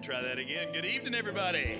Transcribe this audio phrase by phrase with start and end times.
[0.00, 0.68] me try that again.
[0.72, 1.78] Good evening, everybody.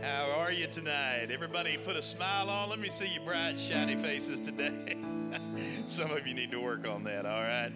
[0.00, 1.30] How are you tonight?
[1.30, 2.68] Everybody put a smile on.
[2.68, 4.96] Let me see your bright, shiny faces today.
[5.86, 7.72] Some of you need to work on that, all right?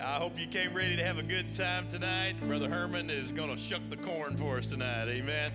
[0.00, 2.36] I hope you came ready to have a good time tonight.
[2.46, 5.08] Brother Herman is going to shuck the corn for us tonight.
[5.08, 5.52] Amen.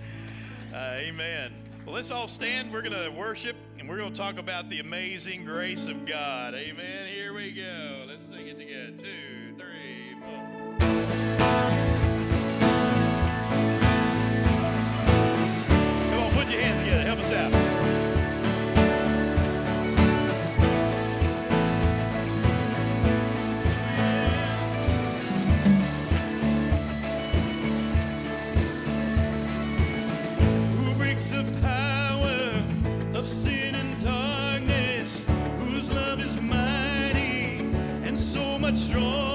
[0.74, 1.52] Uh, amen.
[1.86, 2.72] Well, let's all stand.
[2.72, 6.54] We're going to worship and we're going to talk about the amazing grace of God.
[6.54, 7.06] Amen.
[7.12, 8.04] Here we go.
[8.06, 8.92] Let's sing it together.
[8.98, 9.27] too.
[17.28, 17.34] Who
[30.94, 32.62] breaks the power
[33.14, 35.26] of sin and darkness?
[35.58, 37.58] Whose love is mighty
[38.06, 39.27] and so much stronger?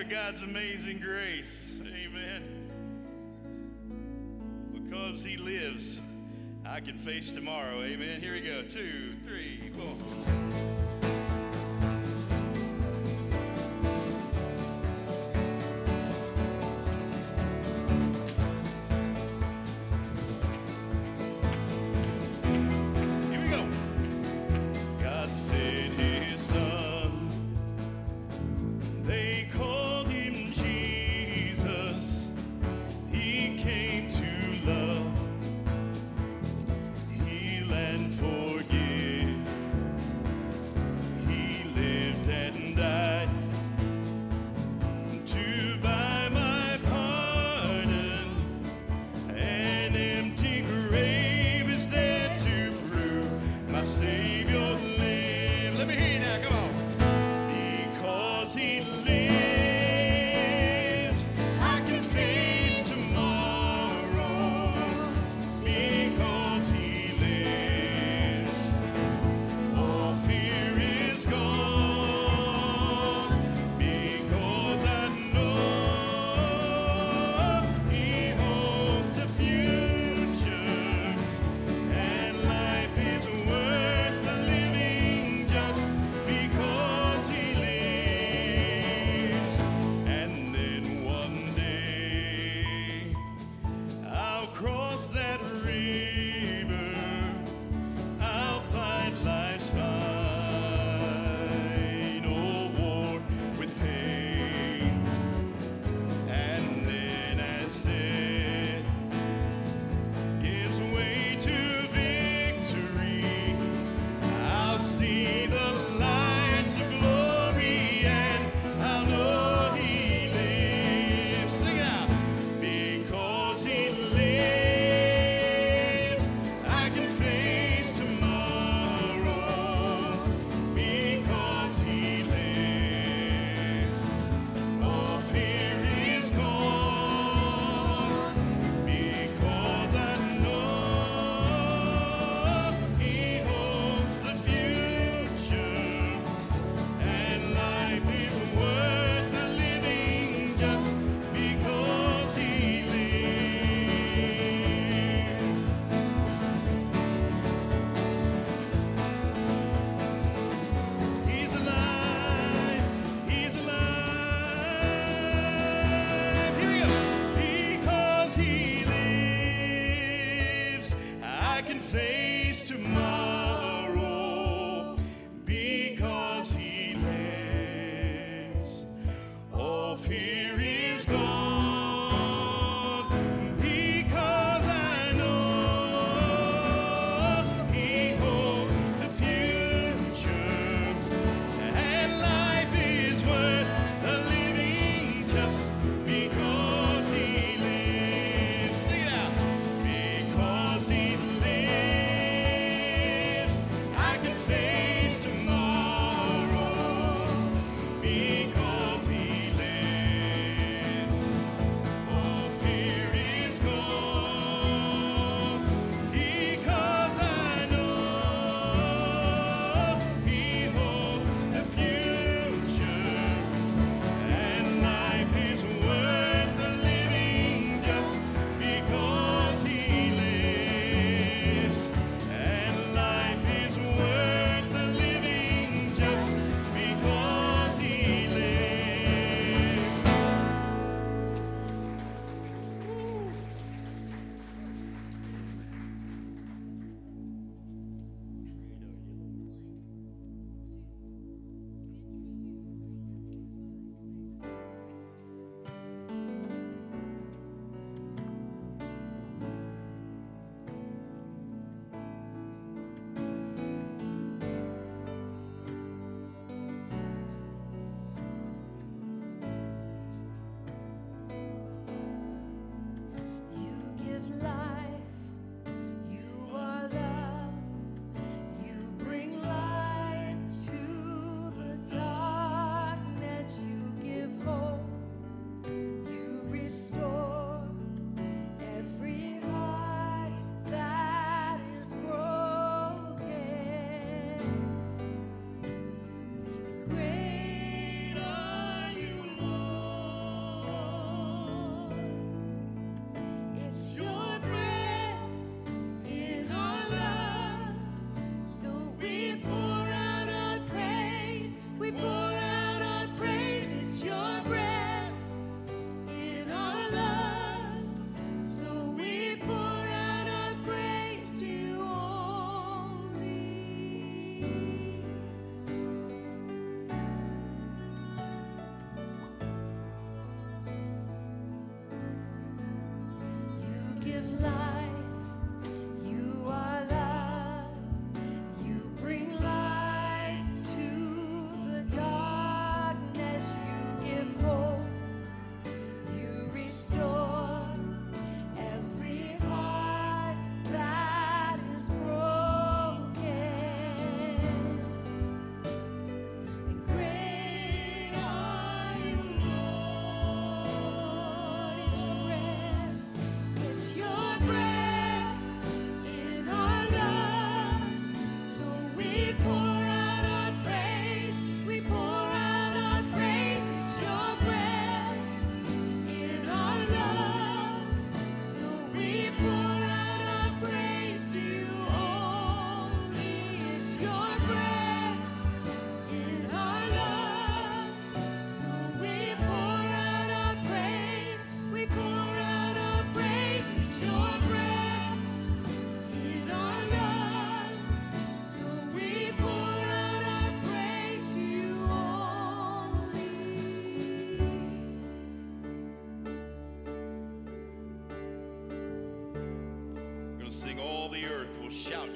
[0.00, 1.29] For God's amazing grace?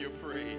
[0.05, 0.54] Your praise.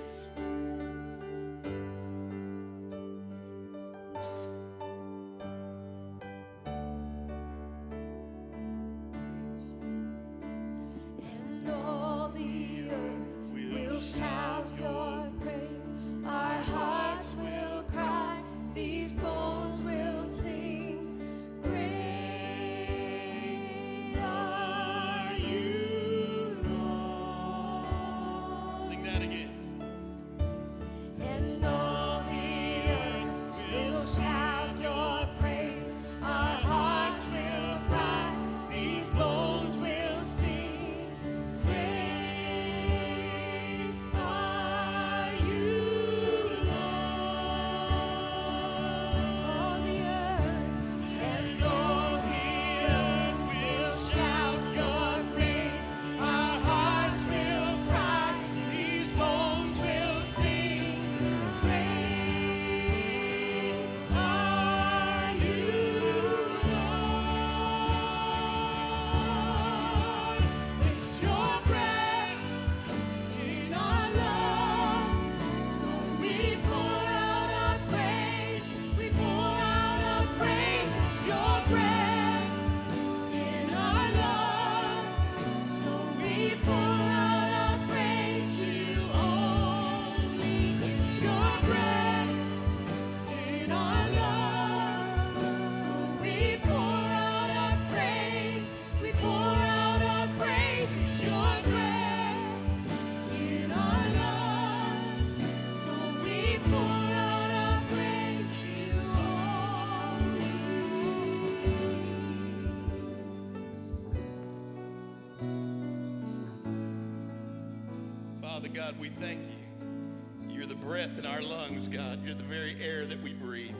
[118.76, 120.54] God, we thank you.
[120.54, 122.22] You're the breath in our lungs, God.
[122.26, 123.74] You're the very air that we breathe.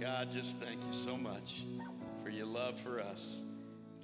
[0.00, 1.62] God, just thank you so much
[2.24, 3.40] for your love for us.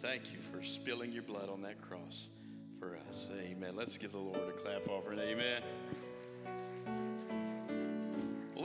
[0.02, 2.28] Thank you for spilling your blood on that cross
[2.78, 3.32] for us.
[3.36, 3.74] Amen.
[3.74, 5.18] Let's give the Lord a clap offering.
[5.18, 5.62] Amen.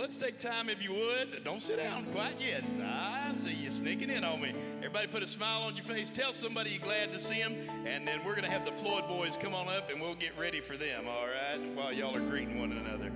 [0.01, 1.43] Let's take time, if you would.
[1.43, 2.63] Don't sit down quite yet.
[2.83, 4.51] I see you sneaking in on me.
[4.79, 6.09] Everybody put a smile on your face.
[6.09, 7.55] Tell somebody you're glad to see them.
[7.85, 10.35] And then we're going to have the Floyd boys come on up and we'll get
[10.39, 11.61] ready for them, all right?
[11.75, 13.11] While y'all are greeting one another.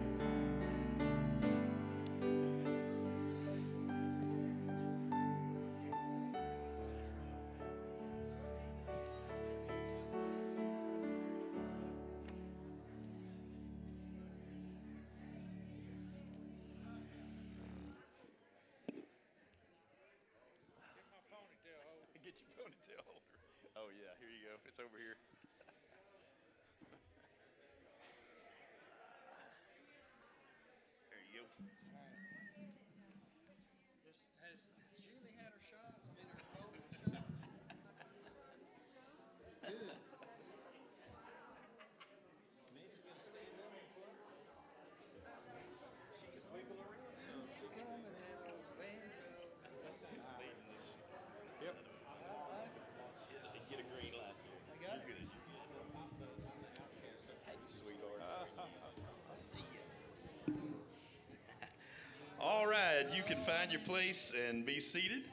[63.06, 65.24] Right, you can find your place and be seated.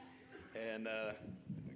[0.71, 1.13] And uh,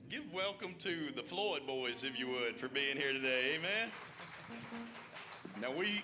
[0.09, 3.55] give welcome to the Floyd boys, if you would, for being here today.
[3.57, 3.89] Amen.
[5.61, 6.03] Now we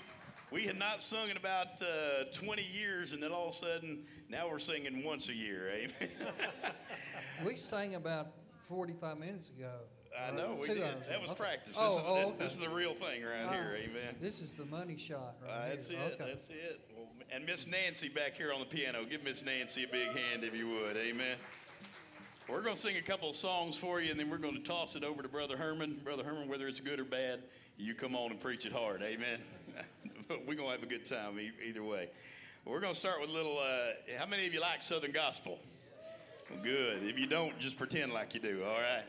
[0.52, 4.04] we had not sung in about uh, 20 years, and then all of a sudden
[4.30, 5.70] now we're singing once a year.
[5.72, 6.10] Amen.
[7.44, 8.28] We sang about
[8.60, 9.72] forty-five minutes ago.
[10.18, 10.84] I know we did.
[10.84, 11.40] hours That was Okay.
[11.44, 11.76] practice.
[11.80, 13.76] Oh, this, is, oh, this is the real thing around here.
[13.84, 14.16] Amen.
[14.22, 15.98] This is the money shot right Uh, that's here.
[16.00, 16.14] it.
[16.22, 16.32] Okay.
[16.32, 16.80] That's it.
[17.34, 19.06] And Miss Nancy back here on the piano.
[19.10, 20.96] Give Miss Nancy a big hand if you would.
[20.96, 21.36] Amen.
[22.48, 24.62] We're going to sing a couple of songs for you, and then we're going to
[24.62, 26.00] toss it over to Brother Herman.
[26.04, 27.42] Brother Herman, whether it's good or bad,
[27.76, 29.02] you come on and preach it hard.
[29.02, 29.40] Amen.
[30.28, 32.10] but we're going to have a good time either way.
[32.66, 33.58] We're going to start with a little.
[33.58, 35.60] Uh, how many of you like Southern Gospel?
[36.52, 37.02] Well, good.
[37.02, 38.64] If you don't, just pretend like you do.
[38.64, 39.06] All right.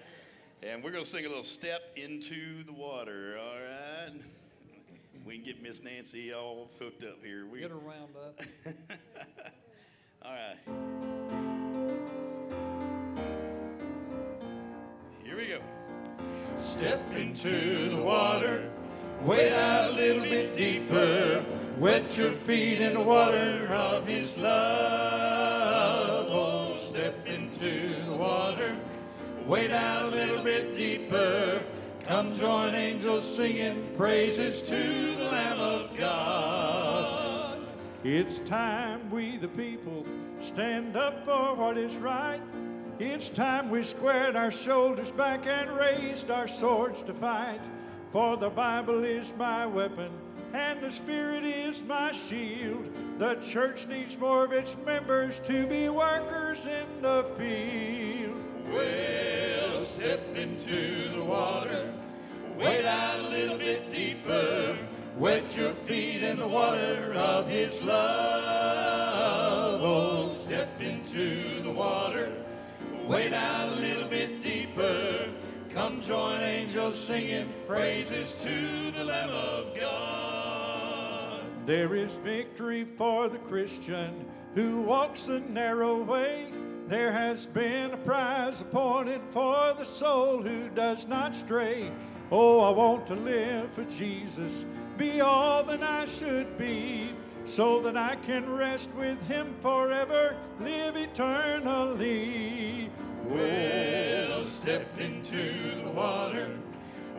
[0.62, 3.38] And we're going to sing a little step into the water.
[3.38, 4.18] All right.
[5.24, 7.46] We can get Miss Nancy all hooked up here.
[7.46, 8.40] We, Get her wound up.
[10.22, 10.58] all right.
[15.22, 15.60] Here we go.
[16.56, 18.70] Step into the water,
[19.22, 21.42] wade out a little bit deeper.
[21.78, 26.26] Wet your feet in the water of His love.
[26.28, 28.76] Oh, step into the water,
[29.46, 31.62] wade out a little bit deeper.
[32.06, 37.58] Come join angels singing praises to the Lamb of God.
[38.04, 40.04] It's time we, the people,
[40.38, 42.42] stand up for what is right.
[42.99, 47.62] It's time we squared our shoulders back and raised our swords to fight.
[48.12, 50.11] For the Bible is my weapon
[50.52, 52.87] and the Spirit is my shield.
[53.18, 58.37] The church needs more of its members to be workers in the field.
[58.72, 61.92] Well, step into the water,
[63.44, 64.74] little bit deeper,
[65.18, 69.83] wet your feet in the water of His love.
[69.83, 72.33] Oh, step into the water,
[73.07, 75.28] wade out a little bit deeper.
[75.74, 81.44] Come join angels singing praises to the Lamb of God.
[81.66, 86.50] There is victory for the Christian who walks the narrow way.
[86.87, 91.92] There has been a prize appointed for the soul who does not stray.
[92.32, 94.64] Oh, I want to live for Jesus,
[94.96, 97.12] be all that I should be,
[97.44, 102.90] so that I can rest with Him forever, live eternally.
[103.24, 106.50] Well, step into the water,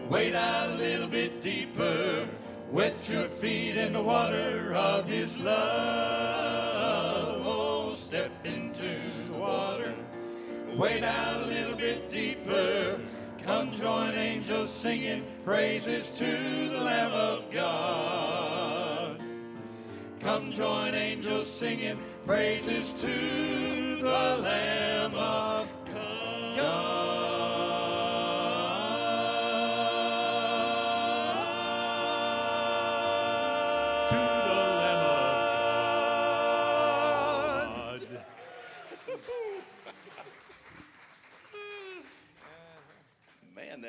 [0.10, 2.28] wade out a little bit deeper,
[2.72, 7.44] wet your feet in the water of His love.
[7.46, 9.00] Oh, step into
[9.32, 9.94] the water,
[10.76, 13.00] wade out a little bit deeper.
[13.46, 19.22] Come join angels singing praises to the Lamb of God.
[20.20, 25.72] Come join angels singing praises to the Lamb of
[26.58, 27.25] God.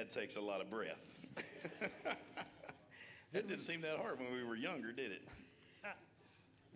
[0.07, 1.13] That takes a lot of breath.
[3.33, 5.23] that didn't seem that hard when we were younger, did it?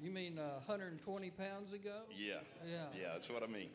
[0.03, 1.97] You mean uh, 120 pounds ago?
[2.17, 2.37] Yeah.
[2.67, 2.85] Yeah.
[2.99, 3.69] Yeah, that's what I mean.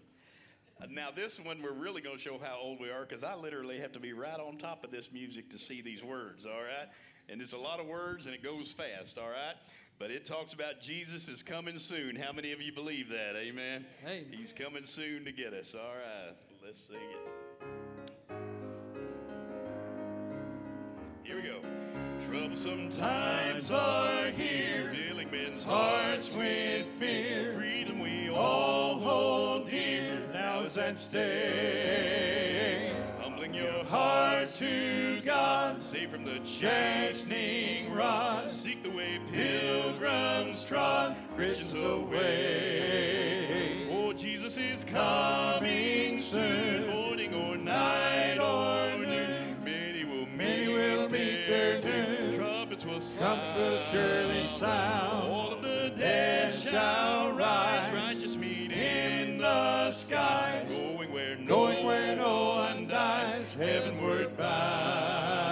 [0.81, 3.35] Uh, now, this one, we're really going to show how old we are because I
[3.35, 6.63] literally have to be right on top of this music to see these words, all
[6.63, 6.87] right?
[7.29, 9.53] And it's a lot of words and it goes fast, all right?
[9.99, 12.15] But it talks about Jesus is coming soon.
[12.15, 13.35] How many of you believe that?
[13.35, 13.85] Amen?
[14.03, 14.25] Amen.
[14.31, 15.75] He's coming soon to get us.
[15.75, 18.14] All right, let's sing it.
[22.35, 27.53] Troublesome times are here, filling men's hearts with fear.
[27.53, 32.91] Freedom we all hold dear, now is at stake.
[33.21, 38.51] Humbling your heart to God, save from the chastening rod.
[38.51, 42.67] Seek the way pilgrims trod, Christians away.
[43.89, 46.84] Oh, Jesus is coming soon,
[53.17, 55.31] Trumpets will will surely sound.
[55.31, 57.89] All of the dead shall rise.
[57.93, 60.69] Righteous meet in the skies.
[60.69, 65.45] Going where no Going where no one dies, heavenward bound.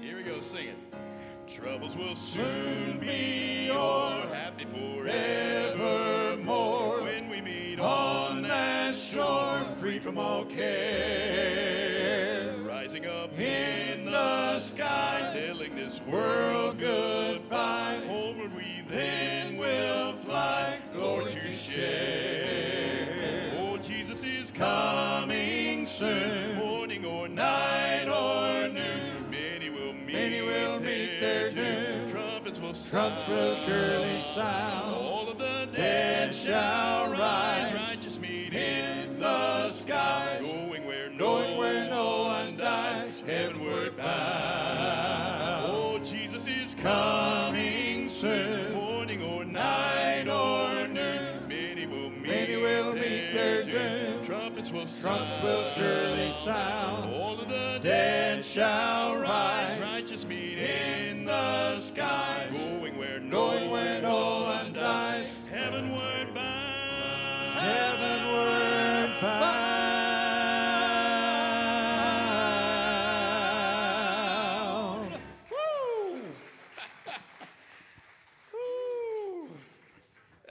[0.00, 0.74] Here we go, singing.
[1.46, 5.82] Troubles will soon be o'er, happy forevermore.
[7.02, 11.31] When we meet on that shore, free from all care.
[26.02, 29.30] Morning or night or noon.
[29.30, 32.08] Many will meet, Many will meet their doom.
[32.08, 34.94] Trumpets will Trumps will surely sound.
[34.94, 37.81] All of the dead shall rise.
[55.42, 57.12] Will surely sound.
[57.14, 59.78] All of the dead shall rise.
[59.78, 62.50] Righteous meet in the skies.
[62.52, 67.58] Going where no, Going where no one dies, Heavenward bound.
[67.58, 69.20] heavenward
[73.82, 75.12] bound.
[78.52, 79.48] Woo.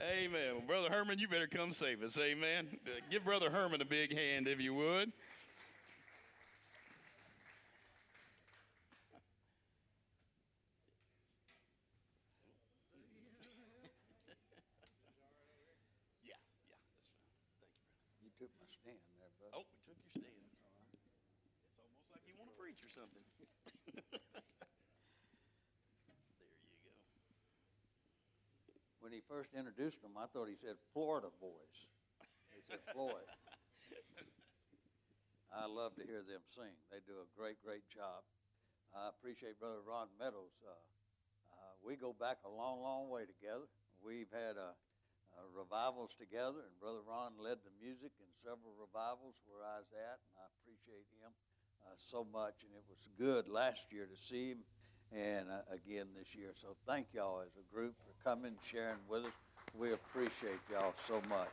[0.00, 0.52] Amen.
[0.54, 2.18] Well, Brother Herman, you better come save us.
[2.18, 2.66] Amen.
[3.12, 5.12] Give Brother Herman a big hand if you would.
[16.24, 16.40] yeah, yeah,
[16.72, 17.28] that's fine.
[17.36, 17.76] Thank you, brother.
[18.24, 19.60] You took my stand there, bud.
[19.60, 20.32] Oh, we took your stand.
[20.32, 20.96] That's all right.
[21.68, 23.20] It's almost like you want to preach or something.
[29.04, 31.92] when he first introduced them, I thought he said Florida boys.
[32.92, 33.28] Floyd.
[35.52, 36.72] I love to hear them sing.
[36.88, 38.24] They do a great, great job.
[38.92, 40.52] I appreciate Brother Ron Meadows.
[40.64, 43.68] Uh, uh, we go back a long, long way together.
[44.00, 44.76] We've had uh,
[45.56, 50.20] revivals together, and Brother Ron led the music in several revivals where I was at,
[50.28, 51.32] and I appreciate him
[51.84, 52.64] uh, so much.
[52.64, 54.64] And it was good last year to see him,
[55.12, 56.52] and uh, again this year.
[56.56, 59.36] So thank y'all as a group for coming, sharing with us.
[59.76, 61.52] We appreciate y'all so much.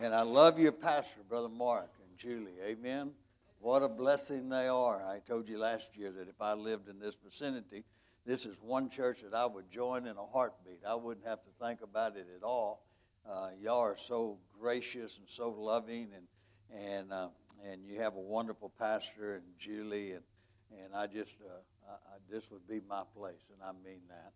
[0.00, 2.54] And I love your pastor, Brother Mark and Julie.
[2.64, 3.10] Amen.
[3.58, 5.02] What a blessing they are.
[5.02, 7.82] I told you last year that if I lived in this vicinity,
[8.24, 10.82] this is one church that I would join in a heartbeat.
[10.86, 12.84] I wouldn't have to think about it at all.
[13.28, 17.28] Uh, y'all are so gracious and so loving, and and uh,
[17.68, 20.22] and you have a wonderful pastor and Julie, and
[20.70, 24.32] and I just uh, I, I, this would be my place, and I mean that.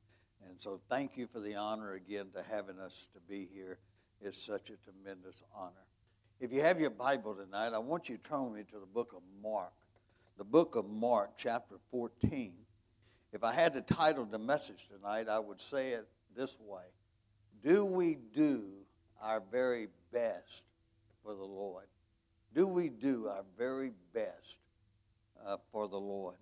[0.48, 3.78] And so, thank you for the honor again to having us to be here.
[4.24, 5.72] It's such a tremendous honor.
[6.38, 9.12] If you have your Bible tonight, I want you to turn me to the book
[9.16, 9.72] of Mark,
[10.38, 12.52] the book of Mark, chapter 14.
[13.32, 16.06] If I had to title the message tonight, I would say it
[16.36, 16.84] this way
[17.64, 18.64] Do we do
[19.20, 20.62] our very best
[21.24, 21.86] for the Lord?
[22.54, 24.58] Do we do our very best
[25.44, 26.36] uh, for the Lord?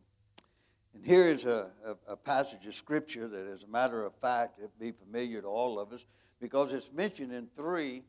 [0.94, 4.58] And here is a, a, a, passage of scripture that, as a matter of fact,
[4.58, 6.04] it be familiar to all of us
[6.40, 8.02] because it's mentioned in three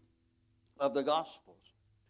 [0.80, 1.58] of the Gospels.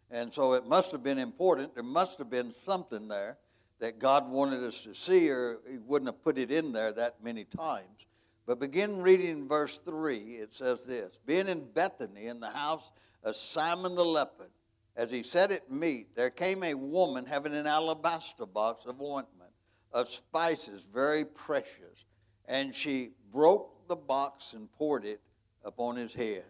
[0.09, 1.73] And so it must have been important.
[1.73, 3.37] There must have been something there
[3.79, 7.23] that God wanted us to see, or He wouldn't have put it in there that
[7.23, 8.05] many times.
[8.45, 10.17] But begin reading verse 3.
[10.17, 12.91] It says this Being in Bethany in the house
[13.23, 14.49] of Simon the leper,
[14.95, 19.51] as he sat at meat, there came a woman having an alabaster box of ointment
[19.93, 22.05] of spices, very precious.
[22.45, 25.21] And she broke the box and poured it
[25.63, 26.45] upon his head.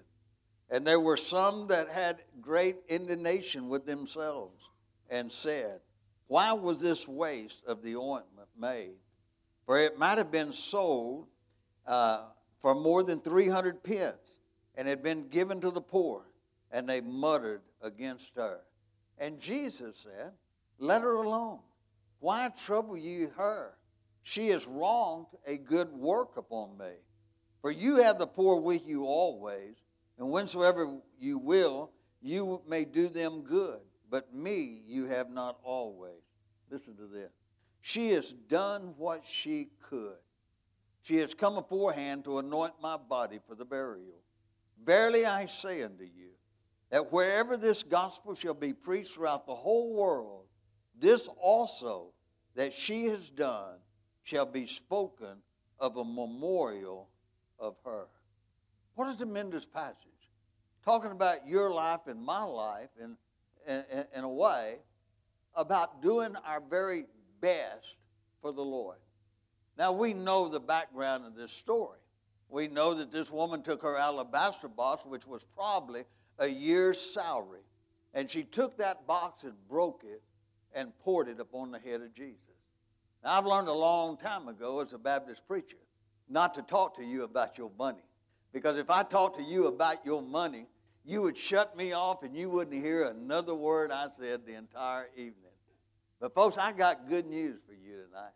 [0.70, 4.70] And there were some that had great indignation with themselves
[5.10, 5.82] and said,
[6.28, 8.96] Why was this waste of the ointment made?
[9.66, 11.28] For it might have been sold
[11.86, 12.24] uh,
[12.60, 14.36] for more than 300 pence
[14.76, 16.24] and had been given to the poor.
[16.72, 18.62] And they muttered against her.
[19.18, 20.32] And Jesus said,
[20.80, 21.60] Let her alone.
[22.22, 23.74] Why trouble you her?
[24.24, 26.92] She has wronged a good work upon me.
[27.62, 29.76] For you have the poor with you always,
[30.18, 33.80] and whensoever you will, you may do them good.
[34.10, 36.22] But me you have not always.
[36.70, 37.32] Listen to this.
[37.82, 40.18] She has done what she could.
[41.02, 44.22] She has come aforehand to anoint my body for the burial.
[44.84, 46.32] Verily I say unto you,
[46.90, 50.46] that wherever this gospel shall be preached throughout the whole world,
[51.00, 52.14] this also
[52.56, 53.78] that she has done
[54.24, 55.38] shall be spoken
[55.80, 57.10] of a memorial
[57.62, 58.08] of her.
[58.96, 59.96] What a tremendous passage.
[60.84, 63.16] Talking about your life and my life in,
[63.68, 64.80] in, in a way
[65.56, 67.06] about doing our very
[67.40, 67.98] best
[68.42, 68.98] for the Lord.
[69.78, 72.00] Now, we know the background of this story.
[72.50, 76.04] We know that this woman took her alabaster box, which was probably
[76.40, 77.62] a year's salary,
[78.14, 80.22] and she took that box and broke it
[80.74, 82.40] and poured it upon the head of Jesus.
[83.24, 85.78] Now, I've learned a long time ago as a Baptist preacher
[86.30, 88.04] not to talk to you about your money.
[88.54, 90.68] Because if I talked to you about your money,
[91.06, 95.10] you would shut me off and you wouldn't hear another word I said the entire
[95.16, 95.36] evening.
[96.20, 98.32] But, folks, I got good news for you tonight.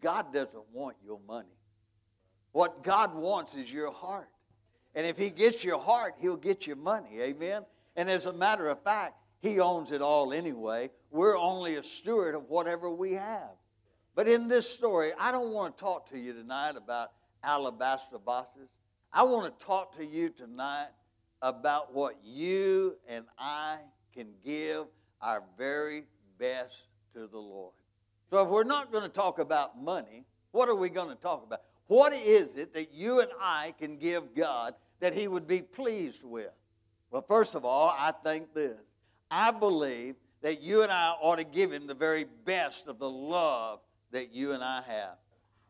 [0.00, 1.48] God doesn't want your money.
[2.52, 4.28] What God wants is your heart.
[4.94, 7.20] And if He gets your heart, He'll get your money.
[7.20, 7.66] Amen?
[7.96, 10.90] And as a matter of fact, He owns it all anyway.
[11.10, 13.50] We're only a steward of whatever we have.
[14.14, 17.12] But in this story, I don't want to talk to you tonight about
[17.46, 18.68] alabaster boxes.
[19.12, 20.88] I want to talk to you tonight
[21.40, 23.78] about what you and I
[24.12, 24.86] can give
[25.22, 26.04] our very
[26.38, 27.72] best to the Lord.
[28.30, 31.44] So, if we're not going to talk about money, what are we going to talk
[31.44, 31.60] about?
[31.86, 36.24] What is it that you and I can give God that He would be pleased
[36.24, 36.50] with?
[37.10, 38.76] Well, first of all, I think this
[39.30, 43.08] I believe that you and I ought to give Him the very best of the
[43.08, 43.80] love
[44.10, 45.16] that you and I have.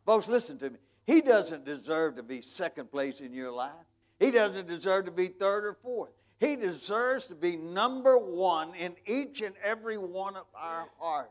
[0.04, 0.78] Folks, listen to me.
[1.06, 3.72] He doesn't deserve to be second place in your life.
[4.18, 6.10] He doesn't deserve to be third or fourth.
[6.38, 11.30] He deserves to be number one in each and every one of our hearts.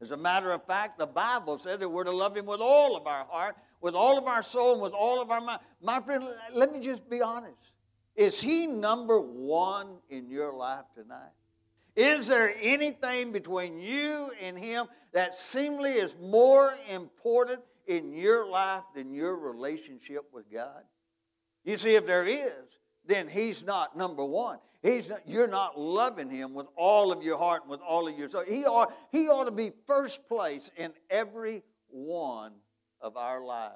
[0.00, 2.96] As a matter of fact, the Bible says that we're to love Him with all
[2.96, 5.60] of our heart, with all of our soul, and with all of our mind.
[5.82, 7.72] My friend, let me just be honest.
[8.16, 11.32] Is He number one in your life tonight?
[11.96, 18.84] Is there anything between you and him that seemingly is more important in your life
[18.94, 20.82] than your relationship with God?
[21.64, 22.54] You see, if there is,
[23.06, 24.58] then he's not number one.
[24.82, 28.18] He's not, you're not loving him with all of your heart and with all of
[28.18, 28.44] your soul.
[28.48, 32.52] He ought, he ought to be first place in every one
[33.00, 33.74] of our lives.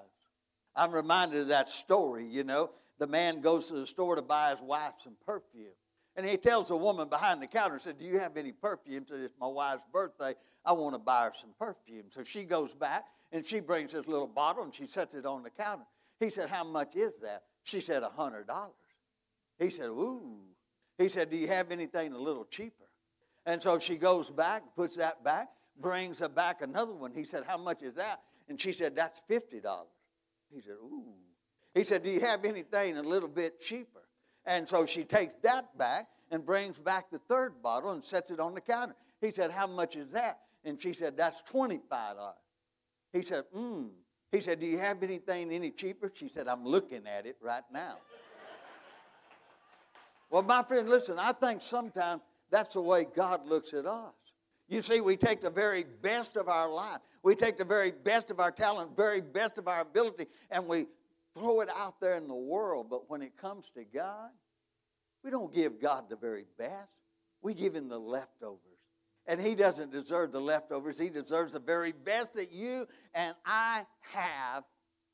[0.74, 2.70] I'm reminded of that story, you know.
[2.98, 5.72] The man goes to the store to buy his wife some perfume.
[6.16, 9.04] And he tells the woman behind the counter, said, Do you have any perfume?
[9.08, 10.34] Said, It's my wife's birthday.
[10.64, 12.04] I want to buy her some perfume.
[12.10, 15.42] So she goes back and she brings this little bottle and she sets it on
[15.42, 15.84] the counter.
[16.20, 17.42] He said, How much is that?
[17.64, 18.72] She said, A hundred dollars.
[19.58, 20.38] He said, Ooh.
[20.96, 22.84] He said, Do you have anything a little cheaper?
[23.44, 27.12] And so she goes back, puts that back, brings her back another one.
[27.12, 28.20] He said, How much is that?
[28.48, 29.62] And she said, That's $50.
[30.54, 31.14] He said, Ooh.
[31.74, 34.02] He said, Do you have anything a little bit cheaper?
[34.46, 38.38] And so she takes that back and brings back the third bottle and sets it
[38.38, 38.94] on the counter.
[39.20, 40.38] He said, How much is that?
[40.64, 41.80] And she said, That's $25.
[43.14, 43.90] He said, Mmm.
[44.32, 46.10] He said, Do you have anything any cheaper?
[46.12, 47.96] She said, I'm looking at it right now.
[50.28, 54.12] well, my friend, listen, I think sometimes that's the way God looks at us.
[54.68, 58.32] You see, we take the very best of our life, we take the very best
[58.32, 60.86] of our talent, very best of our ability, and we
[61.34, 62.88] throw it out there in the world.
[62.90, 64.30] But when it comes to God,
[65.22, 66.90] we don't give God the very best.
[67.42, 68.73] We give Him the leftovers.
[69.26, 70.98] And He doesn't deserve the leftovers.
[70.98, 74.64] He deserves the very best that you and I have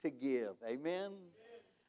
[0.03, 0.55] to give.
[0.69, 1.13] Amen?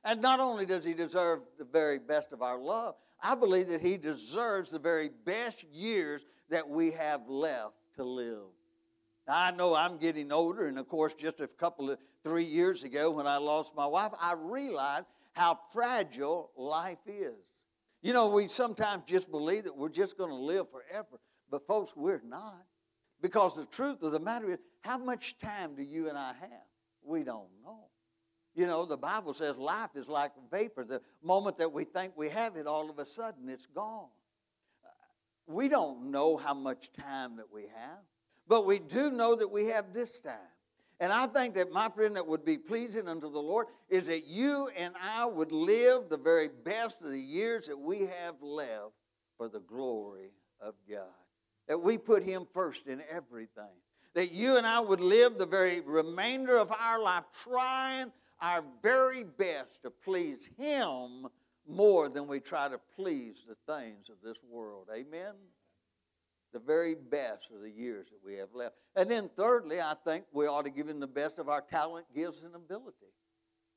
[0.03, 3.81] And not only does He deserve the very best of our love, I believe that
[3.81, 8.49] He deserves the very best years that we have left to live.
[9.27, 12.83] Now, I know I'm getting older, and of course, just a couple of three years
[12.83, 17.53] ago when I lost my wife, I realized how fragile life is.
[18.01, 21.19] You know, we sometimes just believe that we're just going to live forever,
[21.51, 22.65] but folks, we're not.
[23.21, 26.65] Because the truth of the matter is, how much time do you and I have?
[27.03, 27.89] We don't know.
[28.55, 30.83] You know, the Bible says life is like vapor.
[30.83, 34.09] The moment that we think we have it, all of a sudden it's gone.
[34.83, 34.89] Uh,
[35.47, 37.99] we don't know how much time that we have,
[38.47, 40.33] but we do know that we have this time.
[40.99, 44.27] And I think that, my friend, that would be pleasing unto the Lord is that
[44.27, 48.93] you and I would live the very best of the years that we have left
[49.37, 51.07] for the glory of God.
[51.71, 53.71] That we put Him first in everything.
[54.13, 59.23] That you and I would live the very remainder of our life trying our very
[59.23, 61.27] best to please Him
[61.65, 64.89] more than we try to please the things of this world.
[64.93, 65.31] Amen?
[66.51, 68.75] The very best of the years that we have left.
[68.97, 72.05] And then, thirdly, I think we ought to give Him the best of our talent,
[72.13, 73.13] gifts, and ability.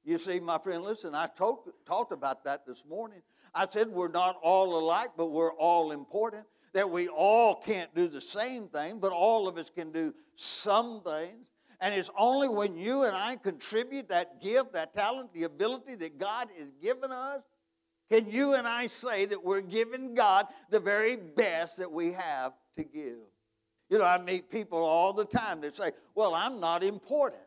[0.03, 3.23] You see, my friend, listen, I talk, talked about that this morning.
[3.55, 6.45] I said we're not all alike, but we're all important.
[6.75, 11.01] That we all can't do the same thing, but all of us can do some
[11.03, 11.47] things.
[11.81, 16.19] And it's only when you and I contribute that gift, that talent, the ability that
[16.19, 17.41] God has given us,
[18.11, 22.53] can you and I say that we're giving God the very best that we have
[22.77, 23.19] to give?
[23.89, 27.43] You know, I meet people all the time that say, Well, I'm not important.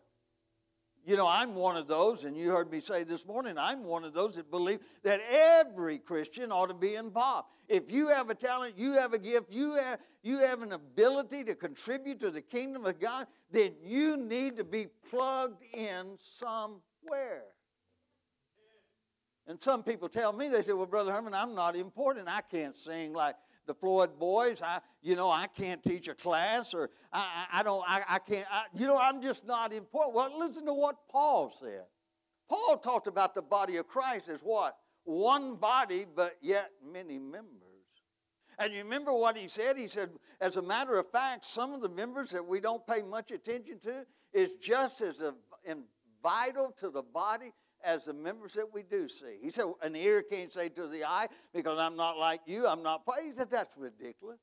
[1.07, 4.03] You know, I'm one of those, and you heard me say this morning, I'm one
[4.03, 7.47] of those that believe that every Christian ought to be involved.
[7.69, 11.45] If you have a talent, you have a gift, you have, you have an ability
[11.45, 17.45] to contribute to the kingdom of God, then you need to be plugged in somewhere.
[19.47, 22.27] And some people tell me, they say, Well, Brother Herman, I'm not important.
[22.27, 23.37] I can't sing like
[23.67, 24.61] the Floyd boys.
[24.61, 28.19] I, you know, I can't teach a class or I, I, I don't, I, I
[28.19, 30.15] can't, I, you know, I'm just not important.
[30.15, 31.83] Well, listen to what Paul said.
[32.49, 34.77] Paul talked about the body of Christ as what?
[35.03, 37.51] One body, but yet many members.
[38.57, 39.77] And you remember what he said?
[39.77, 40.09] He said,
[40.41, 43.79] as a matter of fact, some of the members that we don't pay much attention
[43.79, 45.35] to is just as a,
[46.23, 47.51] vital to the body
[47.83, 49.37] as the members that we do see.
[49.41, 52.83] He said, an ear can't say to the eye, because I'm not like you, I'm
[52.83, 53.03] not.
[53.23, 54.39] He said, that's ridiculous.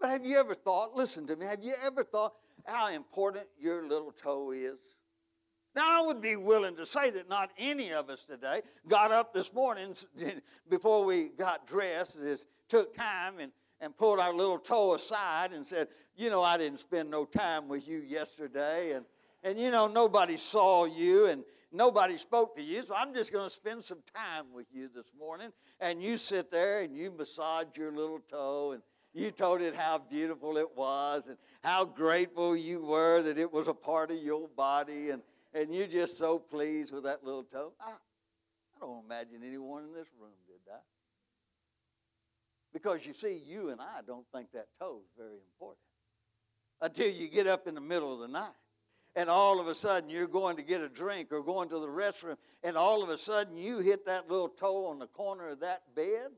[0.00, 2.34] But have you ever thought, listen to me, have you ever thought
[2.64, 4.78] how important your little toe is?
[5.74, 9.34] Now, I would be willing to say that not any of us today got up
[9.34, 9.94] this morning
[10.70, 15.64] before we got dressed, is, took time and, and pulled our little toe aside and
[15.64, 19.04] said, You know, I didn't spend no time with you yesterday, and,
[19.42, 23.46] and you know, nobody saw you, and, nobody spoke to you, so I'm just going
[23.46, 25.52] to spend some time with you this morning.
[25.80, 29.98] And you sit there and you massage your little toe and you told it how
[29.98, 34.48] beautiful it was and how grateful you were that it was a part of your
[34.48, 35.22] body and,
[35.54, 37.72] and you're just so pleased with that little toe.
[37.80, 40.82] I, I don't imagine anyone in this room did that.
[42.72, 45.80] Because you see, you and I don't think that toe is very important
[46.82, 48.52] until you get up in the middle of the night.
[49.16, 51.88] And all of a sudden, you're going to get a drink or going to the
[51.88, 55.60] restroom, and all of a sudden, you hit that little toe on the corner of
[55.60, 56.32] that bed,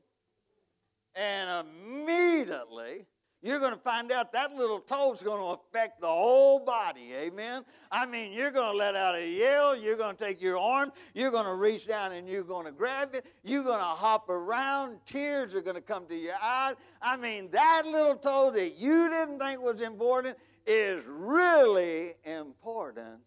[1.13, 3.05] and immediately,
[3.41, 7.13] you're going to find out that little toe is going to affect the whole body.
[7.15, 7.63] Amen.
[7.89, 9.77] I mean, you're going to let out a yell.
[9.77, 10.91] You're going to take your arm.
[11.13, 13.25] You're going to reach down and you're going to grab it.
[13.45, 14.97] You're going to hop around.
[15.05, 16.75] Tears are going to come to your eyes.
[17.01, 20.37] I mean, that little toe that you didn't think was important
[20.69, 23.21] is really important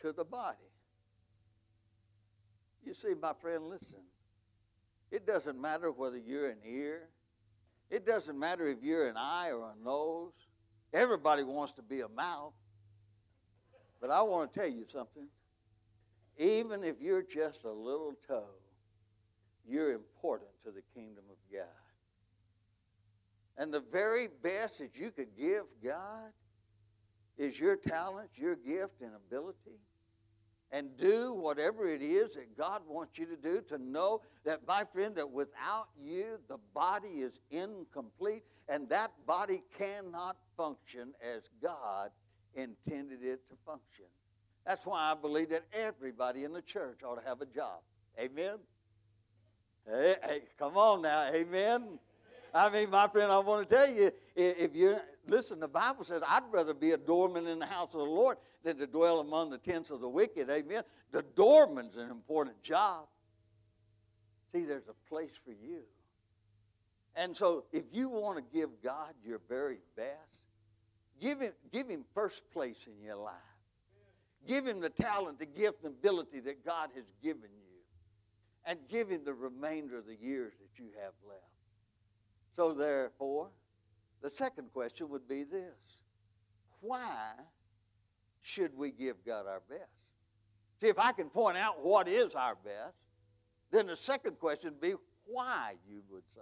[0.00, 0.56] to the body.
[2.84, 4.00] You see, my friend, listen.
[5.10, 7.08] It doesn't matter whether you're an ear
[7.90, 10.32] it doesn't matter if you're an eye or a nose.
[10.92, 12.52] Everybody wants to be a mouth.
[14.00, 15.28] But I want to tell you something.
[16.36, 18.44] Even if you're just a little toe,
[19.66, 21.66] you're important to the kingdom of God.
[23.56, 26.30] And the very best that you could give God
[27.38, 29.78] is your talent, your gift, and ability
[30.70, 34.84] and do whatever it is that God wants you to do to know that, my
[34.84, 42.10] friend, that without you, the body is incomplete and that body cannot function as God
[42.54, 44.04] intended it to function.
[44.66, 47.80] That's why I believe that everybody in the church ought to have a job.
[48.20, 48.56] Amen?
[49.86, 51.30] Hey, hey come on now.
[51.32, 51.98] Amen?
[52.54, 56.22] I mean, my friend, I want to tell you, if you listen, the Bible says,
[56.26, 59.50] I'd rather be a doorman in the house of the Lord than to dwell among
[59.50, 60.50] the tents of the wicked.
[60.50, 60.82] Amen.
[61.12, 63.06] The doorman's an important job.
[64.52, 65.82] See, there's a place for you.
[67.16, 70.44] And so, if you want to give God your very best,
[71.20, 73.34] give him, give him first place in your life.
[74.46, 77.68] Give him the talent, the gift, and ability that God has given you.
[78.64, 81.42] And give him the remainder of the years that you have left.
[82.58, 83.50] So, therefore,
[84.20, 86.00] the second question would be this
[86.80, 87.30] Why
[88.40, 90.10] should we give God our best?
[90.80, 92.96] See, if I can point out what is our best,
[93.70, 94.94] then the second question would be
[95.24, 96.40] why, you would say.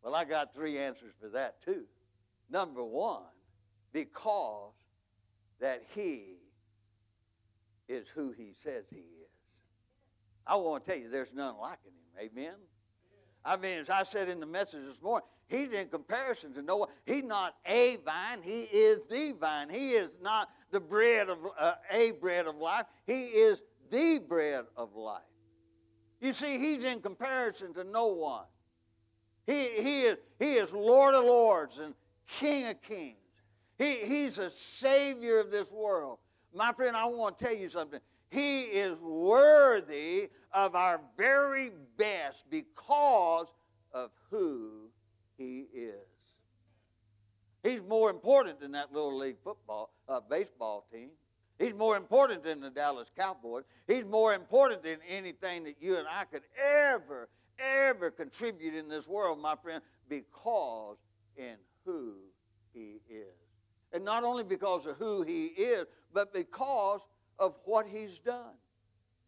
[0.00, 1.86] Well, I got three answers for that too.
[2.48, 3.24] Number one,
[3.92, 4.74] because
[5.58, 6.36] that He
[7.88, 9.64] is who He says He is.
[10.46, 12.30] I want to tell you, there's none like Him.
[12.30, 12.54] Amen?
[13.46, 16.88] I mean, as I said in the message this morning, he's in comparison to Noah.
[17.04, 19.68] He's not a vine, he is the vine.
[19.68, 24.64] He is not the bread of uh, a bread of life, he is the bread
[24.76, 25.22] of life.
[26.20, 28.46] You see, he's in comparison to no one.
[29.46, 31.94] He, he, is, he is Lord of Lords and
[32.26, 33.16] King of Kings.
[33.78, 36.18] He, he's a Savior of this world.
[36.52, 38.00] My friend, I want to tell you something.
[38.30, 43.52] He is worthy of our very best because
[43.92, 44.90] of who
[45.36, 45.94] He is.
[47.62, 51.10] He's more important than that little league football, uh, baseball team.
[51.58, 53.64] He's more important than the Dallas Cowboys.
[53.86, 59.08] He's more important than anything that you and I could ever, ever contribute in this
[59.08, 60.98] world, my friend, because
[61.36, 62.14] in who
[62.72, 63.34] He is.
[63.92, 67.00] And not only because of who He is, but because
[67.38, 68.54] of what he's done.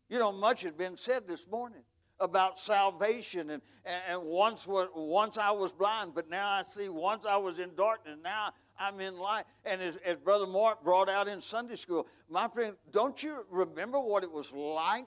[0.08, 1.82] You know, much has been said this morning
[2.20, 6.88] about salvation and, and, once, once I was blind, but now I see.
[6.88, 9.44] Once I was in darkness, now I'm in light.
[9.64, 14.00] And as, as Brother Mark brought out in Sunday school, my friend, don't you remember
[14.00, 15.04] what it was like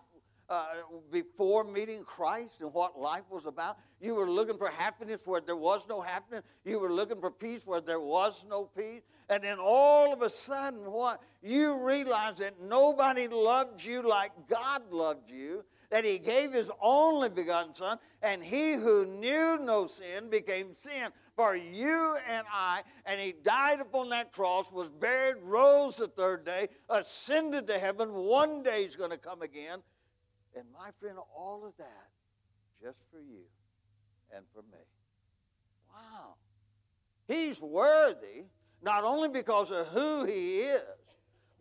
[0.52, 0.66] uh,
[1.10, 3.78] before meeting Christ and what life was about.
[4.02, 6.44] You were looking for happiness where there was no happiness.
[6.66, 9.04] You were looking for peace where there was no peace.
[9.30, 14.92] And then all of a sudden, what you realize that nobody loved you like God
[14.92, 20.30] loved you, that He gave His only begotten Son, and He who knew no sin
[20.30, 25.96] became sin for you and I, and He died upon that cross, was buried, rose
[25.96, 28.12] the third day, ascended to heaven.
[28.12, 29.80] One day He's going to come again
[30.56, 32.10] and my friend, all of that
[32.82, 33.44] just for you
[34.36, 34.84] and for me.
[35.94, 36.36] Wow.
[37.28, 38.46] He's worthy
[38.82, 40.82] not only because of who he is,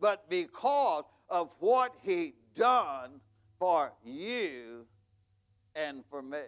[0.00, 3.20] but because of what he done
[3.58, 4.86] for you
[5.74, 6.38] and for me.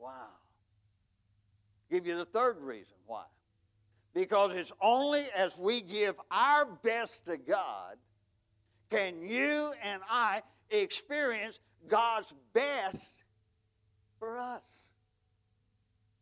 [0.00, 0.30] Wow.
[1.90, 3.24] Give you the third reason why.
[4.14, 7.96] Because it's only as we give our best to God
[8.90, 13.22] can you and I experience God's best
[14.18, 14.90] for us.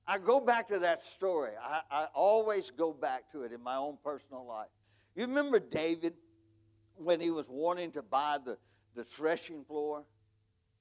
[0.07, 1.53] I go back to that story.
[1.61, 4.68] I, I, always go back to it in my own personal life.
[5.16, 6.14] You remember David
[6.94, 8.57] when he was wanting to buy the,
[8.94, 10.05] the threshing floor?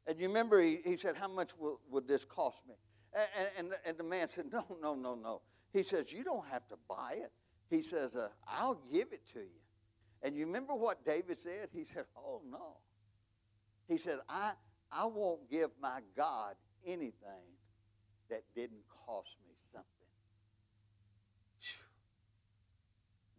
[0.05, 2.75] And you remember he, he said, How much will, would this cost me?
[3.15, 5.41] And, and, and the man said, No, no, no, no.
[5.73, 7.31] He says, You don't have to buy it.
[7.69, 9.61] He says, uh, I'll give it to you.
[10.21, 11.69] And you remember what David said?
[11.73, 12.77] He said, Oh, no.
[13.87, 14.53] He said, I,
[14.91, 16.55] I won't give my God
[16.85, 17.11] anything
[18.29, 19.87] that didn't cost me something.
[21.59, 21.83] Phew.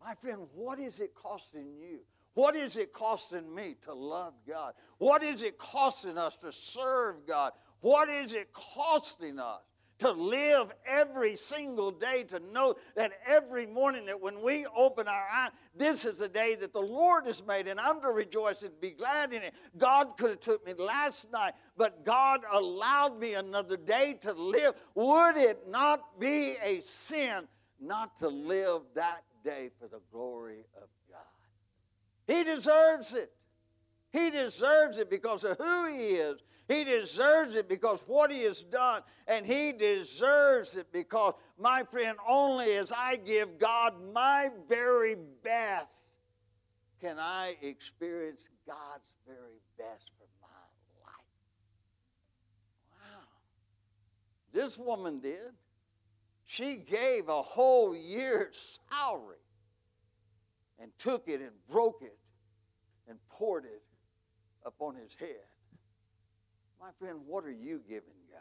[0.05, 2.01] My friend, what is it costing you?
[2.35, 4.75] What is it costing me to love God?
[4.99, 7.53] What is it costing us to serve God?
[7.81, 9.63] What is it costing us
[9.99, 15.27] to live every single day, to know that every morning that when we open our
[15.33, 18.79] eyes, this is the day that the Lord has made, and I'm to rejoice and
[18.81, 19.55] be glad in it.
[19.79, 24.75] God could have took me last night, but God allowed me another day to live.
[24.95, 27.49] Would it not be a sin
[27.81, 31.23] not to live that day for the glory of God?
[32.27, 33.33] He deserves it.
[34.13, 36.37] He deserves it because of who he is.
[36.69, 39.03] He deserves it because what he has done.
[39.29, 46.13] And he deserves it because, my friend, only as I give God my very best
[47.01, 51.27] can I experience God's very best for my life.
[52.93, 53.25] Wow.
[54.53, 55.53] This woman did.
[56.47, 59.37] She gave a whole year's salary
[60.79, 62.19] and took it and broke it
[63.09, 63.83] and poured it
[64.65, 65.45] upon his head.
[66.81, 68.41] My friend, what are you giving God?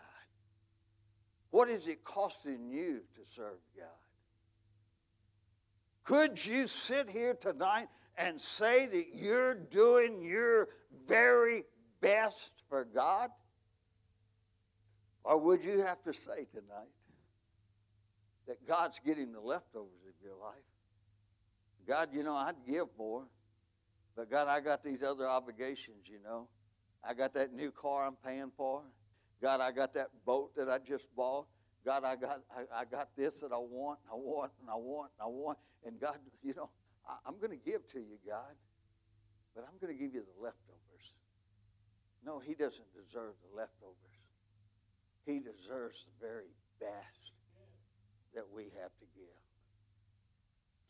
[1.51, 3.88] What is it costing you to serve God?
[6.03, 10.67] Could you sit here tonight and say that you're doing your
[11.07, 11.63] very
[12.01, 13.29] best for God?
[15.23, 16.91] Or would you have to say tonight
[18.47, 20.53] that God's getting the leftovers of your life?
[21.88, 23.23] God, you know, I'd give more,
[24.15, 26.47] but God, I got these other obligations, you know.
[27.07, 28.81] I got that new car I'm paying for.
[29.41, 31.45] God, I got that boat that I just bought.
[31.85, 35.11] God, I got I, I got this that I want, I want, and I want,
[35.19, 35.57] and I want.
[35.85, 36.69] And God, you know,
[37.07, 38.55] I, I'm going to give to you, God,
[39.53, 41.13] but I'm going to give you the leftovers.
[42.25, 43.95] No, He doesn't deserve the leftovers.
[45.25, 47.33] He deserves the very best
[48.33, 49.44] that we have to give.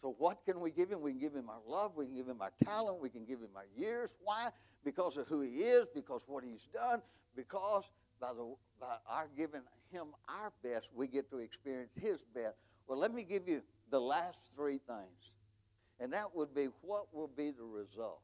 [0.06, 1.01] So, what can we give him?
[1.01, 3.39] We can give him our love, we can give him our talent, we can give
[3.39, 4.14] him our years.
[4.24, 4.49] Why?
[4.84, 7.01] Because of who he is, because what he's done,
[7.36, 7.86] because
[8.22, 12.53] by, the, by our giving him our best, we get to experience his best.
[12.88, 15.32] Well, let me give you the last three things.
[15.99, 18.22] And that would be what will be the results.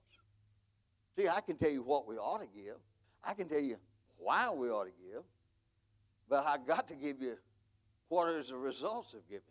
[1.16, 2.78] See, I can tell you what we ought to give,
[3.24, 3.78] I can tell you
[4.20, 5.24] why we ought to give,
[6.30, 7.38] but I got to give you
[8.08, 9.51] what is the results of giving.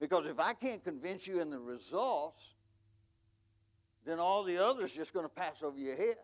[0.00, 2.42] Because if I can't convince you in the results,
[4.06, 6.16] then all the others just going to pass over your head.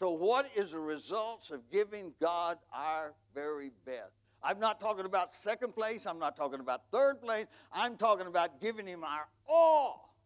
[0.00, 4.14] So, what is the results of giving God our very best?
[4.42, 6.06] I'm not talking about second place.
[6.06, 7.46] I'm not talking about third place.
[7.72, 10.16] I'm talking about giving Him our all.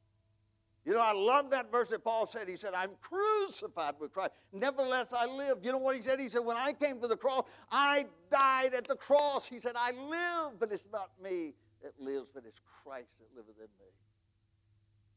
[0.87, 2.49] You know, I love that verse that Paul said.
[2.49, 4.33] He said, I'm crucified with Christ.
[4.53, 5.59] Nevertheless, I live.
[5.62, 6.20] You know what he said?
[6.20, 9.49] He said, When I came to the cross, I died at the cross.
[9.49, 11.55] He said, I live, but it's not me
[11.85, 13.93] that lives, but it's Christ that liveth in me.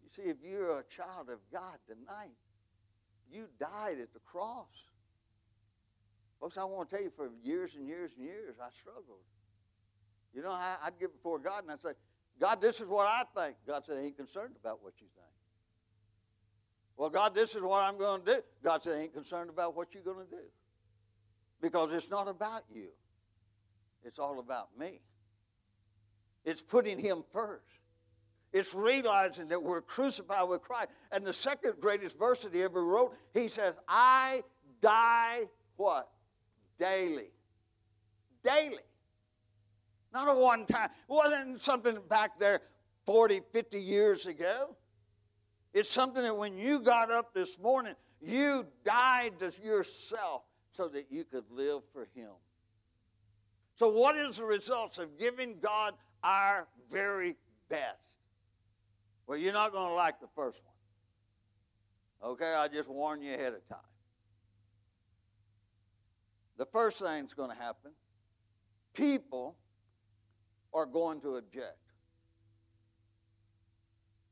[0.04, 2.36] You see, if you're a child of God tonight,
[3.32, 4.92] you died at the cross.
[6.40, 9.26] Folks, I want to tell you, for years and years and years, I struggled.
[10.34, 11.94] You know, I, would get before God and I'd say,
[12.40, 13.56] God, this is what I think.
[13.66, 15.28] God said, He ain't concerned about what you think.
[16.96, 18.42] Well, God, this is what I'm going to do.
[18.64, 20.44] God said, I ain't concerned about what you're going to do.
[21.62, 22.90] Because it's not about you,
[24.04, 25.02] it's all about me.
[26.48, 27.66] It's putting Him first.
[28.54, 30.90] It's realizing that we're crucified with Christ.
[31.12, 34.44] And the second greatest verse that he ever wrote, he says, I
[34.82, 36.08] die what?
[36.78, 37.32] Daily.
[38.42, 38.78] Daily.
[40.14, 40.86] Not a one time.
[40.86, 42.62] It wasn't something back there
[43.06, 44.78] 40, 50 years ago.
[45.74, 51.12] It's something that when you got up this morning, you died to yourself so that
[51.12, 52.32] you could live for Him.
[53.76, 55.94] So, what is the results of giving God
[56.24, 57.36] our very
[57.70, 58.18] best?
[59.26, 62.32] Well, you're not going to like the first one.
[62.32, 63.80] Okay, I just warn you ahead of time.
[66.58, 67.92] The first thing that's going to happen
[68.94, 69.56] people
[70.74, 71.78] are going to object.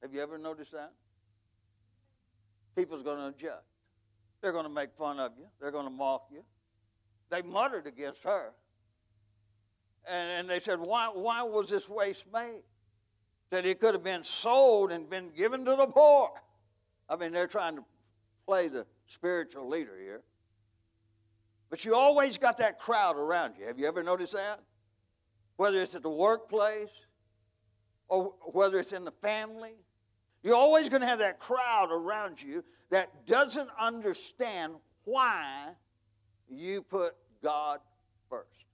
[0.02, 0.92] Have you ever noticed that?
[2.76, 3.64] People's going to object.
[4.42, 5.46] They're going to make fun of you.
[5.60, 6.44] They're going to mock you.
[7.30, 8.54] They muttered against her.
[10.10, 12.62] And, and they said, why, why was this waste made?
[13.50, 16.32] That it could have been sold and been given to the poor.
[17.10, 17.86] I mean, they're trying to
[18.46, 20.22] play the spiritual leader here.
[21.70, 23.66] But you always got that crowd around you.
[23.66, 24.60] Have you ever noticed that?
[25.58, 26.90] whether it's at the workplace
[28.08, 29.76] or whether it's in the family.
[30.44, 34.74] You're always going to have that crowd around you that doesn't understand
[35.06, 35.70] why
[36.50, 37.80] you put God
[38.30, 38.66] first.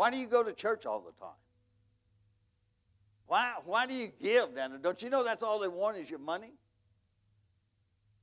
[0.00, 1.36] Why do you go to church all the time?
[3.26, 4.78] Why, why do you give down there?
[4.78, 6.54] Don't you know that's all they want is your money?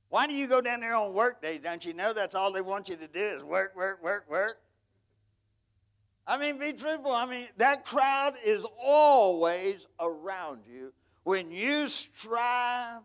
[0.08, 1.60] Why do you go down there on work days?
[1.62, 4.58] Don't you know that's all they want you to do is work, work, work, work?
[6.26, 7.12] I mean, be truthful.
[7.12, 13.02] I mean, that crowd is always around you when you strive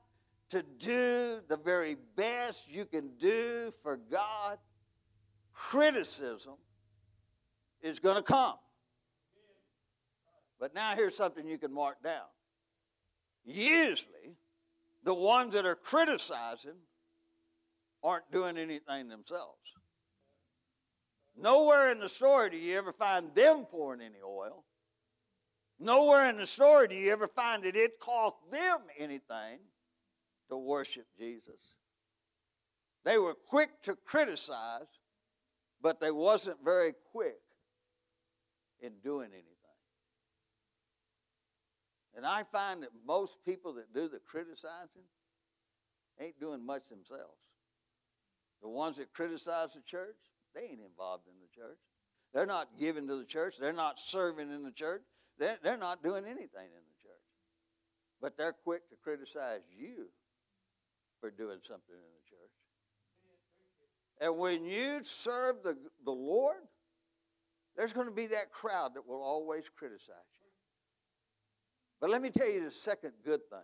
[0.49, 4.57] to do the very best you can do for God.
[5.53, 6.55] Criticism
[7.83, 8.55] is going to come.
[10.59, 12.25] But now here's something you can mark down.
[13.45, 14.37] Usually,
[15.03, 16.77] the ones that are criticizing
[18.01, 19.59] aren't doing anything themselves.
[21.35, 24.63] Nowhere in the story do you ever find them pouring any oil.
[25.79, 29.59] Nowhere in the story do you ever find that it cost them anything
[30.49, 31.75] to worship Jesus.
[33.03, 34.87] They were quick to criticize,
[35.81, 37.39] but they wasn't very quick
[38.83, 39.49] in doing anything.
[42.15, 45.07] And I find that most people that do the criticizing
[46.19, 47.41] ain't doing much themselves.
[48.61, 50.17] The ones that criticize the church,
[50.53, 51.79] they ain't involved in the church.
[52.33, 53.55] They're not giving to the church.
[53.59, 55.01] They're not serving in the church.
[55.39, 57.13] They're, they're not doing anything in the church.
[58.21, 60.07] But they're quick to criticize you
[61.19, 62.43] for doing something in the church.
[64.21, 66.61] And when you serve the, the Lord,
[67.75, 70.49] there's going to be that crowd that will always criticize you.
[71.99, 73.59] But let me tell you the second good thing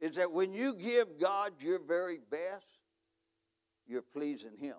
[0.00, 2.66] is that when you give God your very best,
[3.86, 4.76] you're pleasing Him.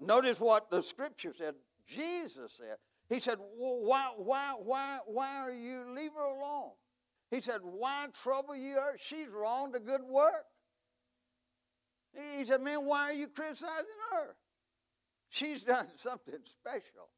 [0.00, 1.54] Notice what the scripture said.
[1.86, 2.76] Jesus said,
[3.08, 6.72] He said, why, why, why, why are you, leave her alone?
[7.30, 8.96] He said, Why trouble you her?
[8.98, 10.44] She's wrong to good work.
[12.36, 14.36] He said, Man, why are you criticizing her?
[15.28, 17.08] She's done something special.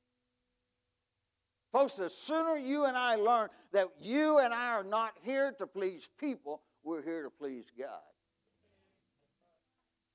[1.73, 5.67] Folks, the sooner you and I learn that you and I are not here to
[5.67, 7.89] please people, we're here to please God.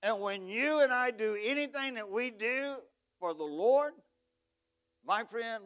[0.01, 2.75] And when you and I do anything that we do
[3.19, 3.93] for the Lord,
[5.05, 5.63] my friend,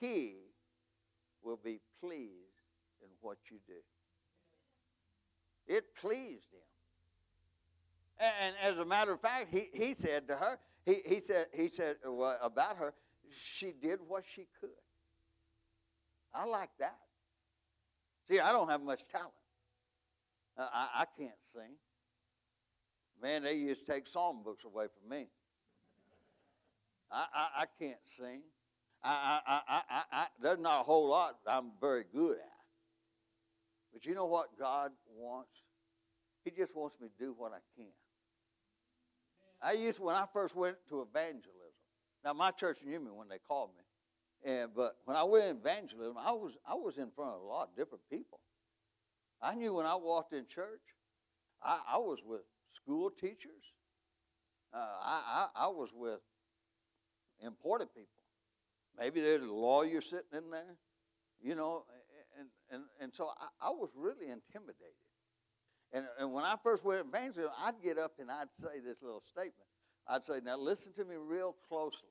[0.00, 0.36] He
[1.42, 2.32] will be pleased
[3.02, 3.74] in what you do.
[5.72, 6.68] It pleased Him.
[8.20, 10.58] And as a matter of fact, he, he said to her,
[10.88, 12.94] he, he said, he said well, about her,
[13.30, 14.70] she did what she could.
[16.34, 16.96] I like that.
[18.26, 19.32] See, I don't have much talent.
[20.56, 21.76] Uh, I, I can't sing.
[23.20, 25.26] Man, they used to take psalm books away from me.
[27.10, 28.40] I, I, I can't sing.
[29.02, 32.58] I, I, I, I, I, there's not a whole lot I'm very good at.
[33.92, 35.50] But you know what God wants?
[36.44, 37.92] He just wants me to do what I can.
[39.62, 41.54] I used when I first went to evangelism.
[42.24, 46.16] Now my church knew me when they called me, and but when I went evangelism,
[46.18, 48.40] I was I was in front of a lot of different people.
[49.40, 50.80] I knew when I walked in church,
[51.62, 52.42] I, I was with
[52.74, 53.72] school teachers.
[54.72, 56.20] Uh, I, I I was with
[57.40, 58.08] important people.
[58.98, 60.76] Maybe there's a lawyer sitting in there,
[61.40, 61.84] you know,
[62.38, 65.07] and and and so I, I was really intimidated.
[65.92, 69.02] And, and when I first went to evangelism, I'd get up and I'd say this
[69.02, 69.68] little statement.
[70.06, 72.08] I'd say, now listen to me real closely.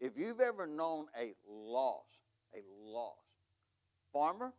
[0.00, 2.06] If you've ever known a loss,
[2.54, 3.16] a loss,
[4.12, 4.52] farmer,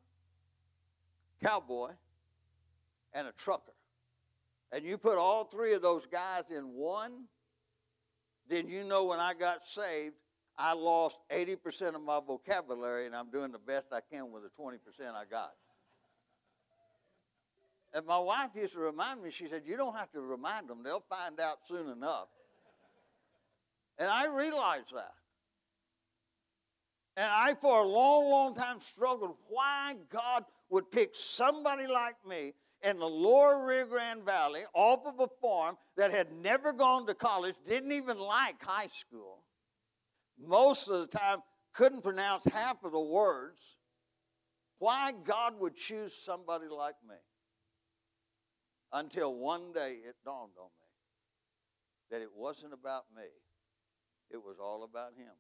[1.42, 1.92] cowboy,
[3.14, 3.74] and a trucker,
[4.72, 7.26] and you put all three of those guys in one,
[8.50, 10.16] then you know when I got saved,
[10.58, 14.50] I lost 80% of my vocabulary and I'm doing the best I can with the
[14.50, 14.78] 20%
[15.16, 15.52] I got.
[17.94, 20.80] And my wife used to remind me, she said, You don't have to remind them,
[20.84, 22.28] they'll find out soon enough.
[24.00, 25.14] And I realized that.
[27.16, 32.54] And I, for a long, long time, struggled why God would pick somebody like me
[32.82, 37.14] in the lower Rio Grande Valley off of a farm that had never gone to
[37.14, 39.44] college, didn't even like high school,
[40.44, 41.38] most of the time
[41.74, 43.62] couldn't pronounce half of the words.
[44.80, 47.16] Why God would choose somebody like me
[48.94, 50.88] until one day it dawned on me
[52.12, 53.24] that it wasn't about me,
[54.30, 55.34] it was all about Him.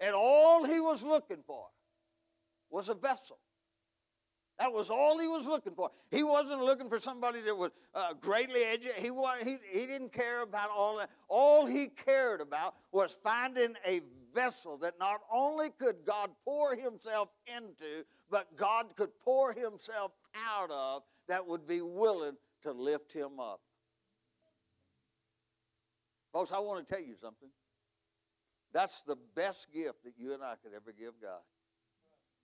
[0.00, 1.66] And all He was looking for
[2.70, 3.38] was a vessel.
[4.58, 5.90] That was all he was looking for.
[6.10, 9.02] He wasn't looking for somebody that was uh, greatly educated.
[9.02, 9.10] He,
[9.44, 11.10] he, he didn't care about all that.
[11.28, 14.02] All he cared about was finding a
[14.34, 20.12] vessel that not only could God pour himself into, but God could pour himself
[20.48, 23.60] out of that would be willing to lift him up.
[26.32, 27.50] Folks, I want to tell you something.
[28.72, 31.40] That's the best gift that you and I could ever give God.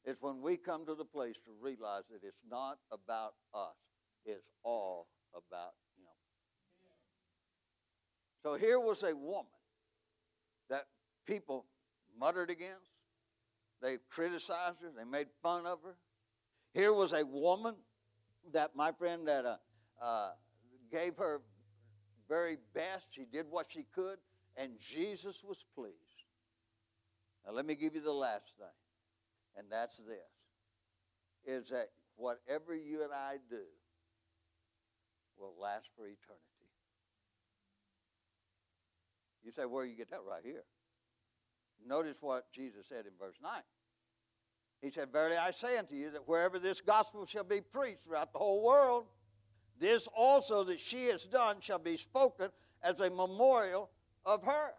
[0.04, 3.76] It's when we come to the place to realize that it's not about us,
[4.24, 6.12] it's all about Him.
[8.42, 9.46] So here was a woman
[10.68, 10.86] that
[11.26, 11.64] people
[12.18, 12.92] muttered against,
[13.80, 15.96] they criticized her, they made fun of her.
[16.74, 17.74] Here was a woman
[18.52, 19.56] that my friend that uh,
[20.00, 20.30] uh,
[20.90, 21.40] gave her
[22.28, 23.06] very best.
[23.10, 24.18] She did what she could,
[24.56, 25.94] and Jesus was pleased.
[27.46, 28.66] Now, let me give you the last thing,
[29.56, 30.16] and that's this
[31.46, 33.62] is that whatever you and I do
[35.38, 36.44] will last for eternity.
[39.44, 40.20] You say, where you get that?
[40.28, 40.64] Right here.
[41.86, 43.52] Notice what Jesus said in verse 9.
[44.80, 48.32] He said, Verily I say unto you that wherever this gospel shall be preached throughout
[48.32, 49.06] the whole world,
[49.78, 52.50] this also that she has done shall be spoken
[52.82, 53.90] as a memorial
[54.24, 54.74] of her.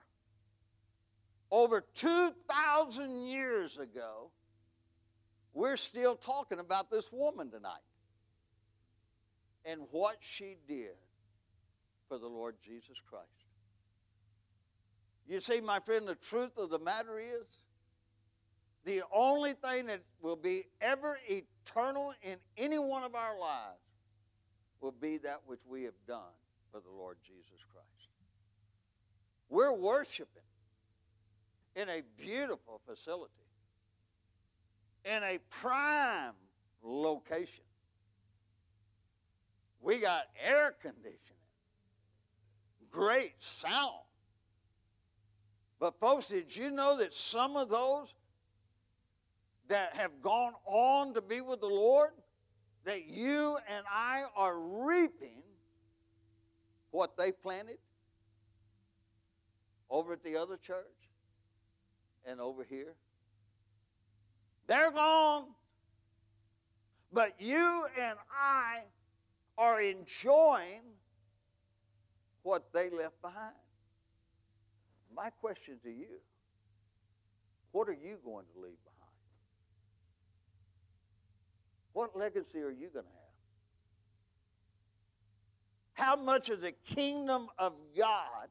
[1.51, 4.31] Over 2,000 years ago,
[5.53, 7.73] we're still talking about this woman tonight
[9.65, 10.95] and what she did
[12.07, 13.25] for the Lord Jesus Christ.
[15.27, 17.45] You see, my friend, the truth of the matter is
[18.85, 23.79] the only thing that will be ever eternal in any one of our lives
[24.81, 26.33] will be that which we have done
[26.71, 28.09] for the Lord Jesus Christ.
[29.49, 30.43] We're worshiping
[31.75, 33.33] in a beautiful facility,
[35.05, 36.33] in a prime
[36.83, 37.63] location.
[39.81, 41.19] We got air conditioning,
[42.91, 44.03] great sound.
[45.79, 48.13] But, folks, did you know that some of those
[49.69, 52.09] that have gone on to be with the Lord,
[52.85, 55.41] that you and I are reaping
[56.91, 57.77] what they planted
[59.89, 60.85] over at the other church
[62.25, 62.93] and over here?
[64.67, 65.45] They're gone.
[67.11, 68.81] But you and I
[69.57, 70.81] are enjoying
[72.43, 73.55] what they left behind.
[75.15, 76.19] My question to you
[77.71, 78.88] what are you going to leave behind?
[81.99, 83.35] What legacy are you going to have?
[85.91, 88.47] How much of the kingdom of God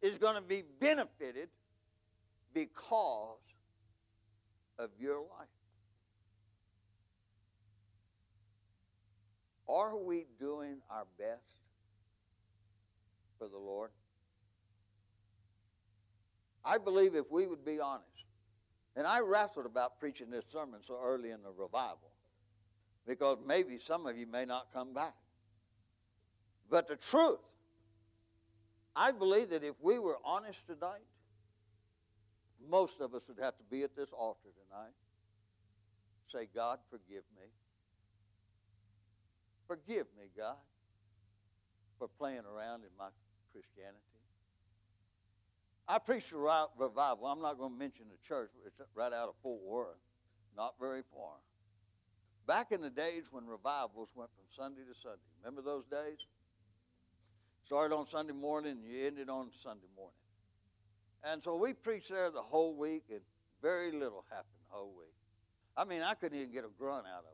[0.00, 1.48] is going to be benefited
[2.54, 3.40] because
[4.78, 5.48] of your life?
[9.68, 11.42] Are we doing our best
[13.36, 13.90] for the Lord?
[16.64, 18.06] I believe if we would be honest,
[18.94, 22.12] and I wrestled about preaching this sermon so early in the revival
[23.06, 25.14] because maybe some of you may not come back.
[26.68, 27.38] But the truth,
[28.94, 31.04] I believe that if we were honest tonight,
[32.68, 34.92] most of us would have to be at this altar tonight.
[36.26, 37.46] Say, God, forgive me.
[39.68, 40.56] Forgive me, God,
[41.98, 43.08] for playing around in my
[43.52, 44.00] Christianity.
[45.88, 46.36] I preached a
[46.76, 47.26] revival.
[47.26, 48.50] I'm not going to mention the church.
[48.66, 49.98] It's right out of Fort Worth,
[50.56, 51.34] not very far.
[52.46, 55.18] Back in the days when revivals went from Sunday to Sunday.
[55.42, 56.18] Remember those days?
[57.64, 60.14] Started on Sunday morning and you ended on Sunday morning.
[61.24, 63.20] And so we preached there the whole week, and
[63.60, 65.12] very little happened the whole week.
[65.76, 67.32] I mean, I couldn't even get a grunt out of them.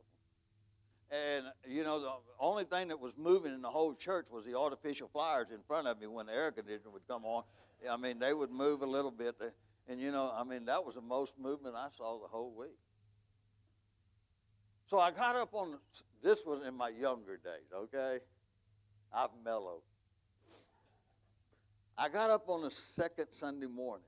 [1.11, 4.57] And, you know, the only thing that was moving in the whole church was the
[4.57, 7.43] artificial flyers in front of me when the air conditioner would come on.
[7.87, 9.35] I mean, they would move a little bit.
[9.87, 12.79] And, you know, I mean, that was the most movement I saw the whole week.
[14.93, 15.79] So I got up on,
[16.21, 18.19] this was in my younger days, okay?
[19.11, 19.81] I've mellowed.
[21.97, 24.05] I got up on the second Sunday morning.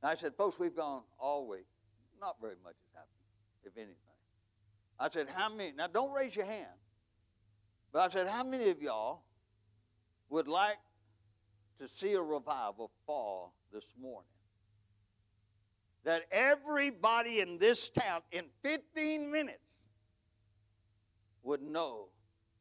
[0.00, 1.66] And I said, folks, we've gone all week.
[2.18, 3.96] Not very much has happened, if anything.
[4.98, 5.74] I said, how many?
[5.76, 6.72] Now, don't raise your hand.
[7.92, 9.24] But I said, how many of y'all
[10.30, 10.78] would like
[11.80, 14.30] to see a revival fall this morning?
[16.06, 19.74] That everybody in this town, in 15 minutes,
[21.42, 22.10] would know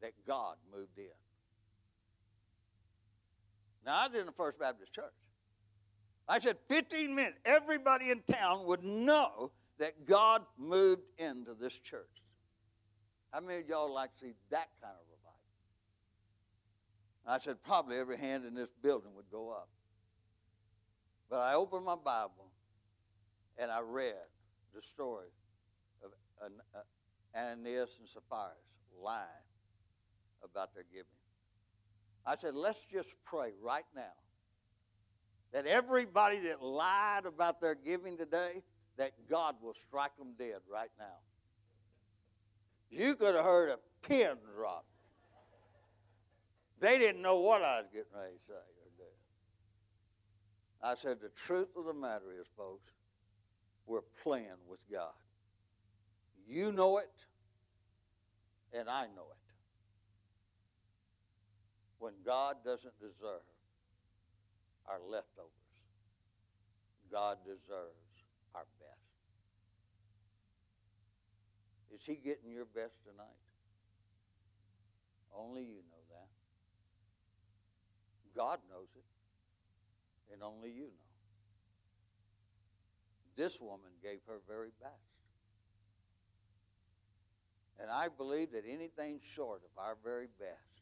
[0.01, 1.05] that God moved in.
[3.85, 5.13] Now, I did in the First Baptist Church.
[6.27, 12.23] I said 15 minutes, everybody in town would know that God moved into this church.
[13.31, 15.39] How many of y'all like to see that kind of revival?
[17.27, 19.69] I said probably every hand in this building would go up.
[21.29, 22.44] But I opened my Bible
[23.57, 24.15] and I read
[24.73, 25.29] the story
[26.03, 26.11] of
[26.43, 26.79] uh,
[27.37, 28.51] Ananias and Sapphira
[29.01, 29.27] lying
[30.43, 31.05] about their giving.
[32.25, 34.01] I said, let's just pray right now
[35.53, 38.61] that everybody that lied about their giving today,
[38.97, 41.19] that God will strike them dead right now.
[42.89, 44.85] You could have heard a pin drop.
[46.79, 49.03] They didn't know what I was getting ready to say or do.
[50.83, 52.91] I said, the truth of the matter is, folks,
[53.85, 55.13] we're playing with God.
[56.47, 57.11] You know it,
[58.73, 59.37] and I know it.
[61.99, 63.41] When God doesn't deserve
[64.87, 65.49] our leftovers,
[67.11, 68.23] God deserves
[68.53, 68.99] our best.
[71.93, 73.41] Is He getting your best tonight?
[75.35, 76.27] Only you know that.
[78.35, 81.04] God knows it, and only you know.
[83.35, 84.93] This woman gave her very best.
[87.79, 90.81] And I believe that anything short of our very best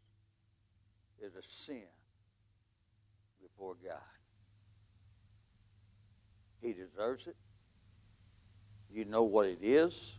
[1.22, 1.88] is a sin
[3.41, 3.99] before God.
[6.62, 7.36] He deserves it.
[8.93, 10.16] You know what it is.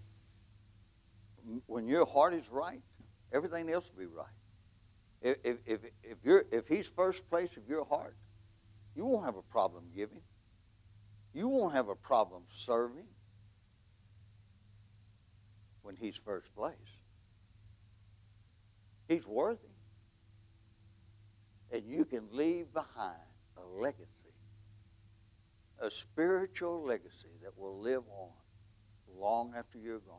[1.67, 2.83] When your heart is right,
[3.33, 4.27] everything else will be right.
[5.23, 8.17] If, if, if, if, you're, if he's first place of your heart,
[8.97, 10.21] you won't have a problem giving.
[11.35, 13.09] You won't have a problem serving
[15.83, 16.73] when he's first place.
[19.09, 19.59] He's worthy.
[21.73, 23.19] And you can leave behind
[23.57, 24.33] a legacy,
[25.81, 28.31] a spiritual legacy that will live on
[29.19, 30.19] long after you're gone.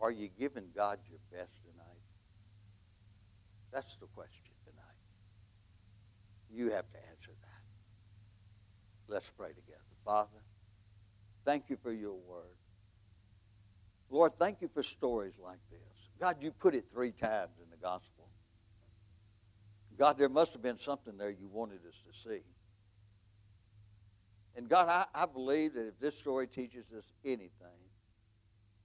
[0.00, 1.84] Are you giving God your best tonight?
[3.72, 4.82] That's the question tonight.
[6.50, 7.43] You have to answer that.
[9.08, 9.80] Let's pray together.
[10.04, 10.42] Father,
[11.44, 12.56] thank you for your word.
[14.10, 15.80] Lord, thank you for stories like this.
[16.20, 18.28] God, you put it three times in the gospel.
[19.98, 22.42] God, there must have been something there you wanted us to see.
[24.56, 27.50] And God, I, I believe that if this story teaches us anything,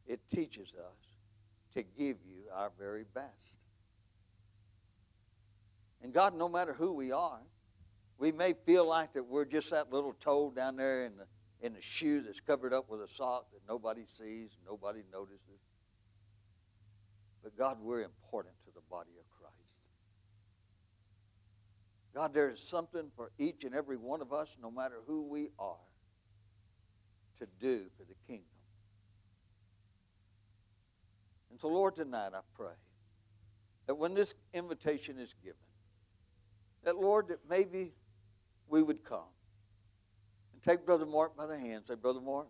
[0.07, 1.07] it teaches us
[1.75, 3.57] to give you our very best.
[6.01, 7.41] And God, no matter who we are,
[8.19, 11.25] we may feel like that we're just that little toe down there in the
[11.61, 15.59] in the shoe that's covered up with a sock that nobody sees, nobody notices.
[17.43, 19.55] But God, we're important to the body of Christ.
[22.13, 25.49] God, there is something for each and every one of us, no matter who we
[25.59, 25.75] are,
[27.39, 28.45] to do for the kingdom.
[31.51, 32.73] And so, Lord, tonight I pray
[33.87, 35.57] that when this invitation is given,
[36.83, 37.93] that, Lord, that maybe
[38.69, 39.29] we would come
[40.53, 42.47] and take Brother Mark by the hand and say, Brother Mark,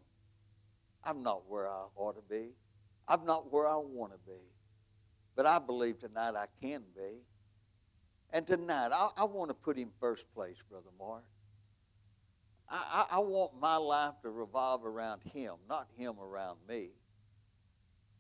[1.04, 2.50] I'm not where I ought to be.
[3.08, 4.40] I'm not where I want to be.
[5.36, 7.24] But I believe tonight I can be.
[8.32, 11.24] And tonight, I, I want to put him first place, Brother Mark.
[12.70, 16.90] I, I, I want my life to revolve around him, not him around me.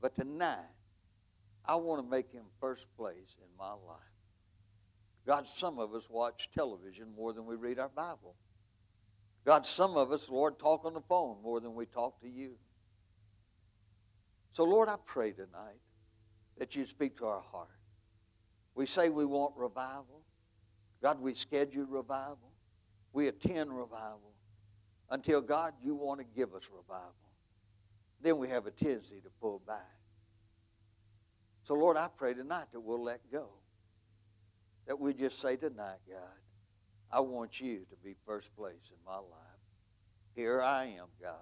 [0.01, 0.57] But tonight,
[1.65, 4.08] I want to make him first place in my life.
[5.29, 8.33] God, some of us watch television more than we read our Bible.
[9.45, 12.55] God, some of us, Lord, talk on the phone more than we talk to you.
[14.53, 15.81] So, Lord, I pray tonight
[16.57, 17.69] that you speak to our heart.
[18.73, 20.23] We say we want revival.
[20.99, 22.51] God, we schedule revival.
[23.13, 24.33] We attend revival
[25.11, 27.13] until, God, you want to give us revival.
[28.19, 29.93] Then we have a tendency to pull back.
[31.61, 33.49] So, Lord, I pray tonight that we'll let go.
[34.89, 36.39] That we just say tonight, God,
[37.11, 39.61] I want you to be first place in my life.
[40.35, 41.37] Here I am, God.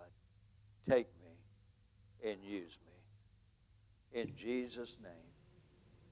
[0.90, 4.20] Take me and use me.
[4.22, 5.14] In Jesus' name.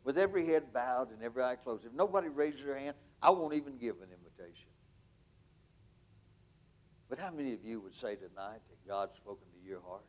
[0.06, 1.84] With every head bowed and every eye closed.
[1.84, 4.70] If nobody raises their hand, I won't even give an invitation.
[7.10, 10.06] But how many of you would say tonight that God's spoken to your heart?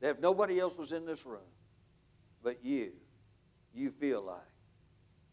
[0.00, 1.48] That if nobody else was in this room,
[2.42, 2.92] but you,
[3.72, 4.53] you feel like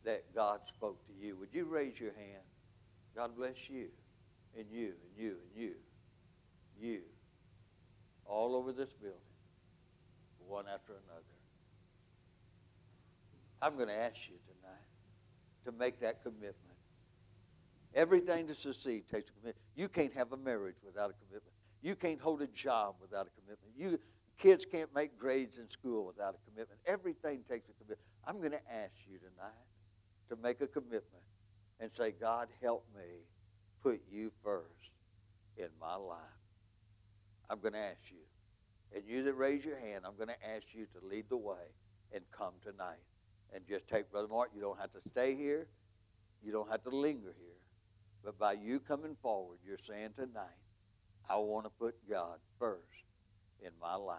[0.04, 2.44] that God spoke to you, would you raise your hand?
[3.16, 3.88] God bless you,
[4.58, 5.74] and you, and you, and you,
[6.80, 7.02] you,
[8.26, 9.20] all over this building,
[10.48, 11.24] one after another.
[13.62, 16.56] I'm going to ask you tonight to make that commitment.
[17.94, 19.58] Everything to succeed takes a commitment.
[19.76, 21.54] You can't have a marriage without a commitment.
[21.82, 23.74] You can't hold a job without a commitment.
[23.78, 24.00] You
[24.38, 26.80] kids can't make grades in school without a commitment.
[26.88, 28.00] Everything takes a commitment.
[28.26, 29.71] I'm going to ask you tonight
[30.32, 31.24] to make a commitment
[31.82, 33.26] and say, God, help me
[33.84, 34.92] put you first
[35.58, 36.18] in my life.
[37.50, 38.96] I'm going to ask you.
[38.96, 41.76] And you that raise your hand, I'm going to ask you to lead the way
[42.14, 43.04] and come tonight.
[43.54, 44.52] And just take Brother Mark.
[44.56, 45.68] You don't have to stay here.
[46.42, 47.60] You don't have to linger here.
[48.24, 50.46] But by you coming forward, you're saying tonight,
[51.30, 53.04] I want to put God first
[53.62, 54.18] in my life.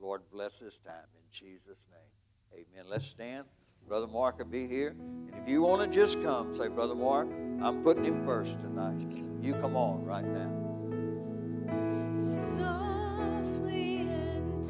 [0.00, 2.64] Lord, bless this time in Jesus' name.
[2.74, 2.86] Amen.
[2.88, 3.44] Let's stand.
[3.88, 4.94] Brother Mark will be here.
[4.98, 7.28] And if you want to just come, say, Brother Mark,
[7.62, 9.06] I'm putting him first tonight.
[9.40, 10.50] You come on right now.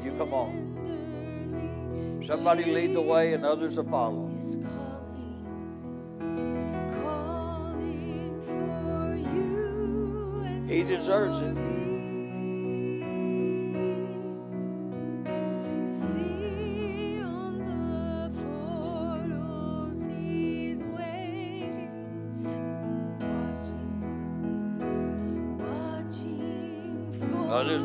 [0.03, 2.23] You come on.
[2.25, 4.37] Somebody lead the way and others are Jesus following.
[4.37, 5.43] is calling,
[7.03, 11.82] calling for you and He deserves it.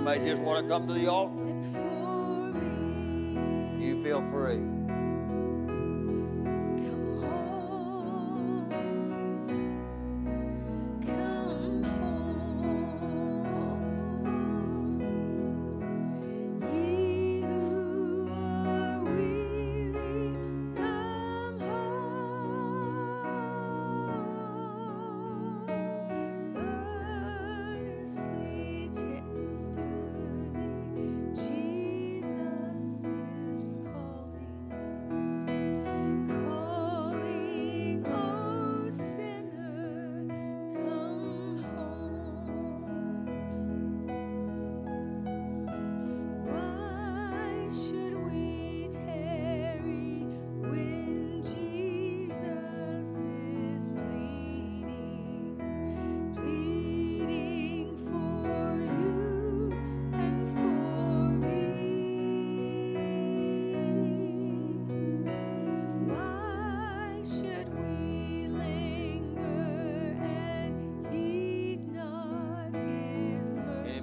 [0.09, 1.35] May just want to come to the altar.
[3.79, 4.88] You feel free.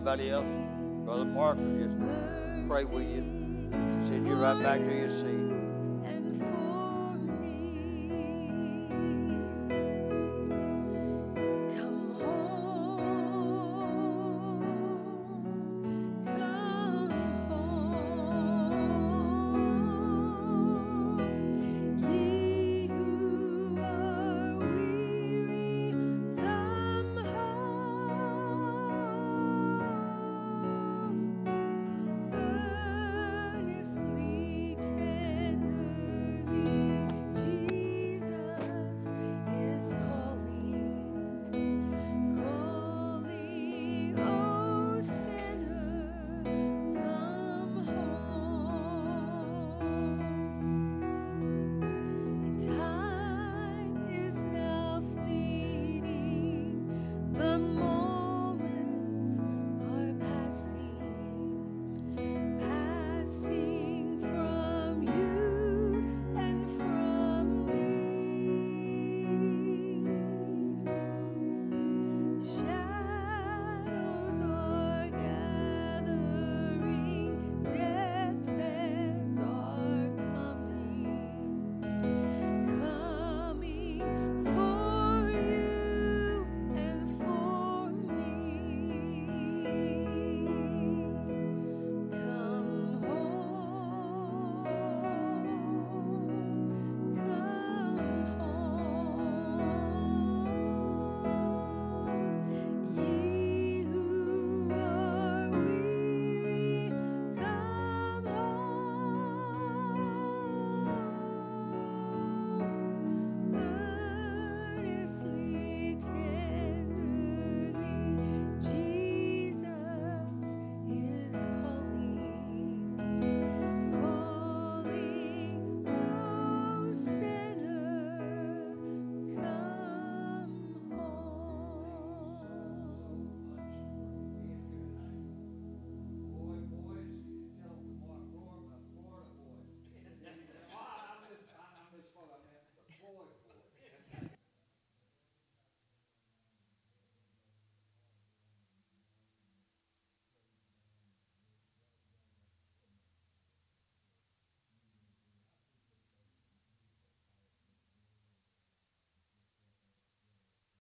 [0.06, 0.30] Mercy?
[0.30, 1.06] Anybody else?
[1.06, 1.98] Brother Mark just
[2.68, 3.24] pray with you.
[4.02, 4.95] Send you right back to.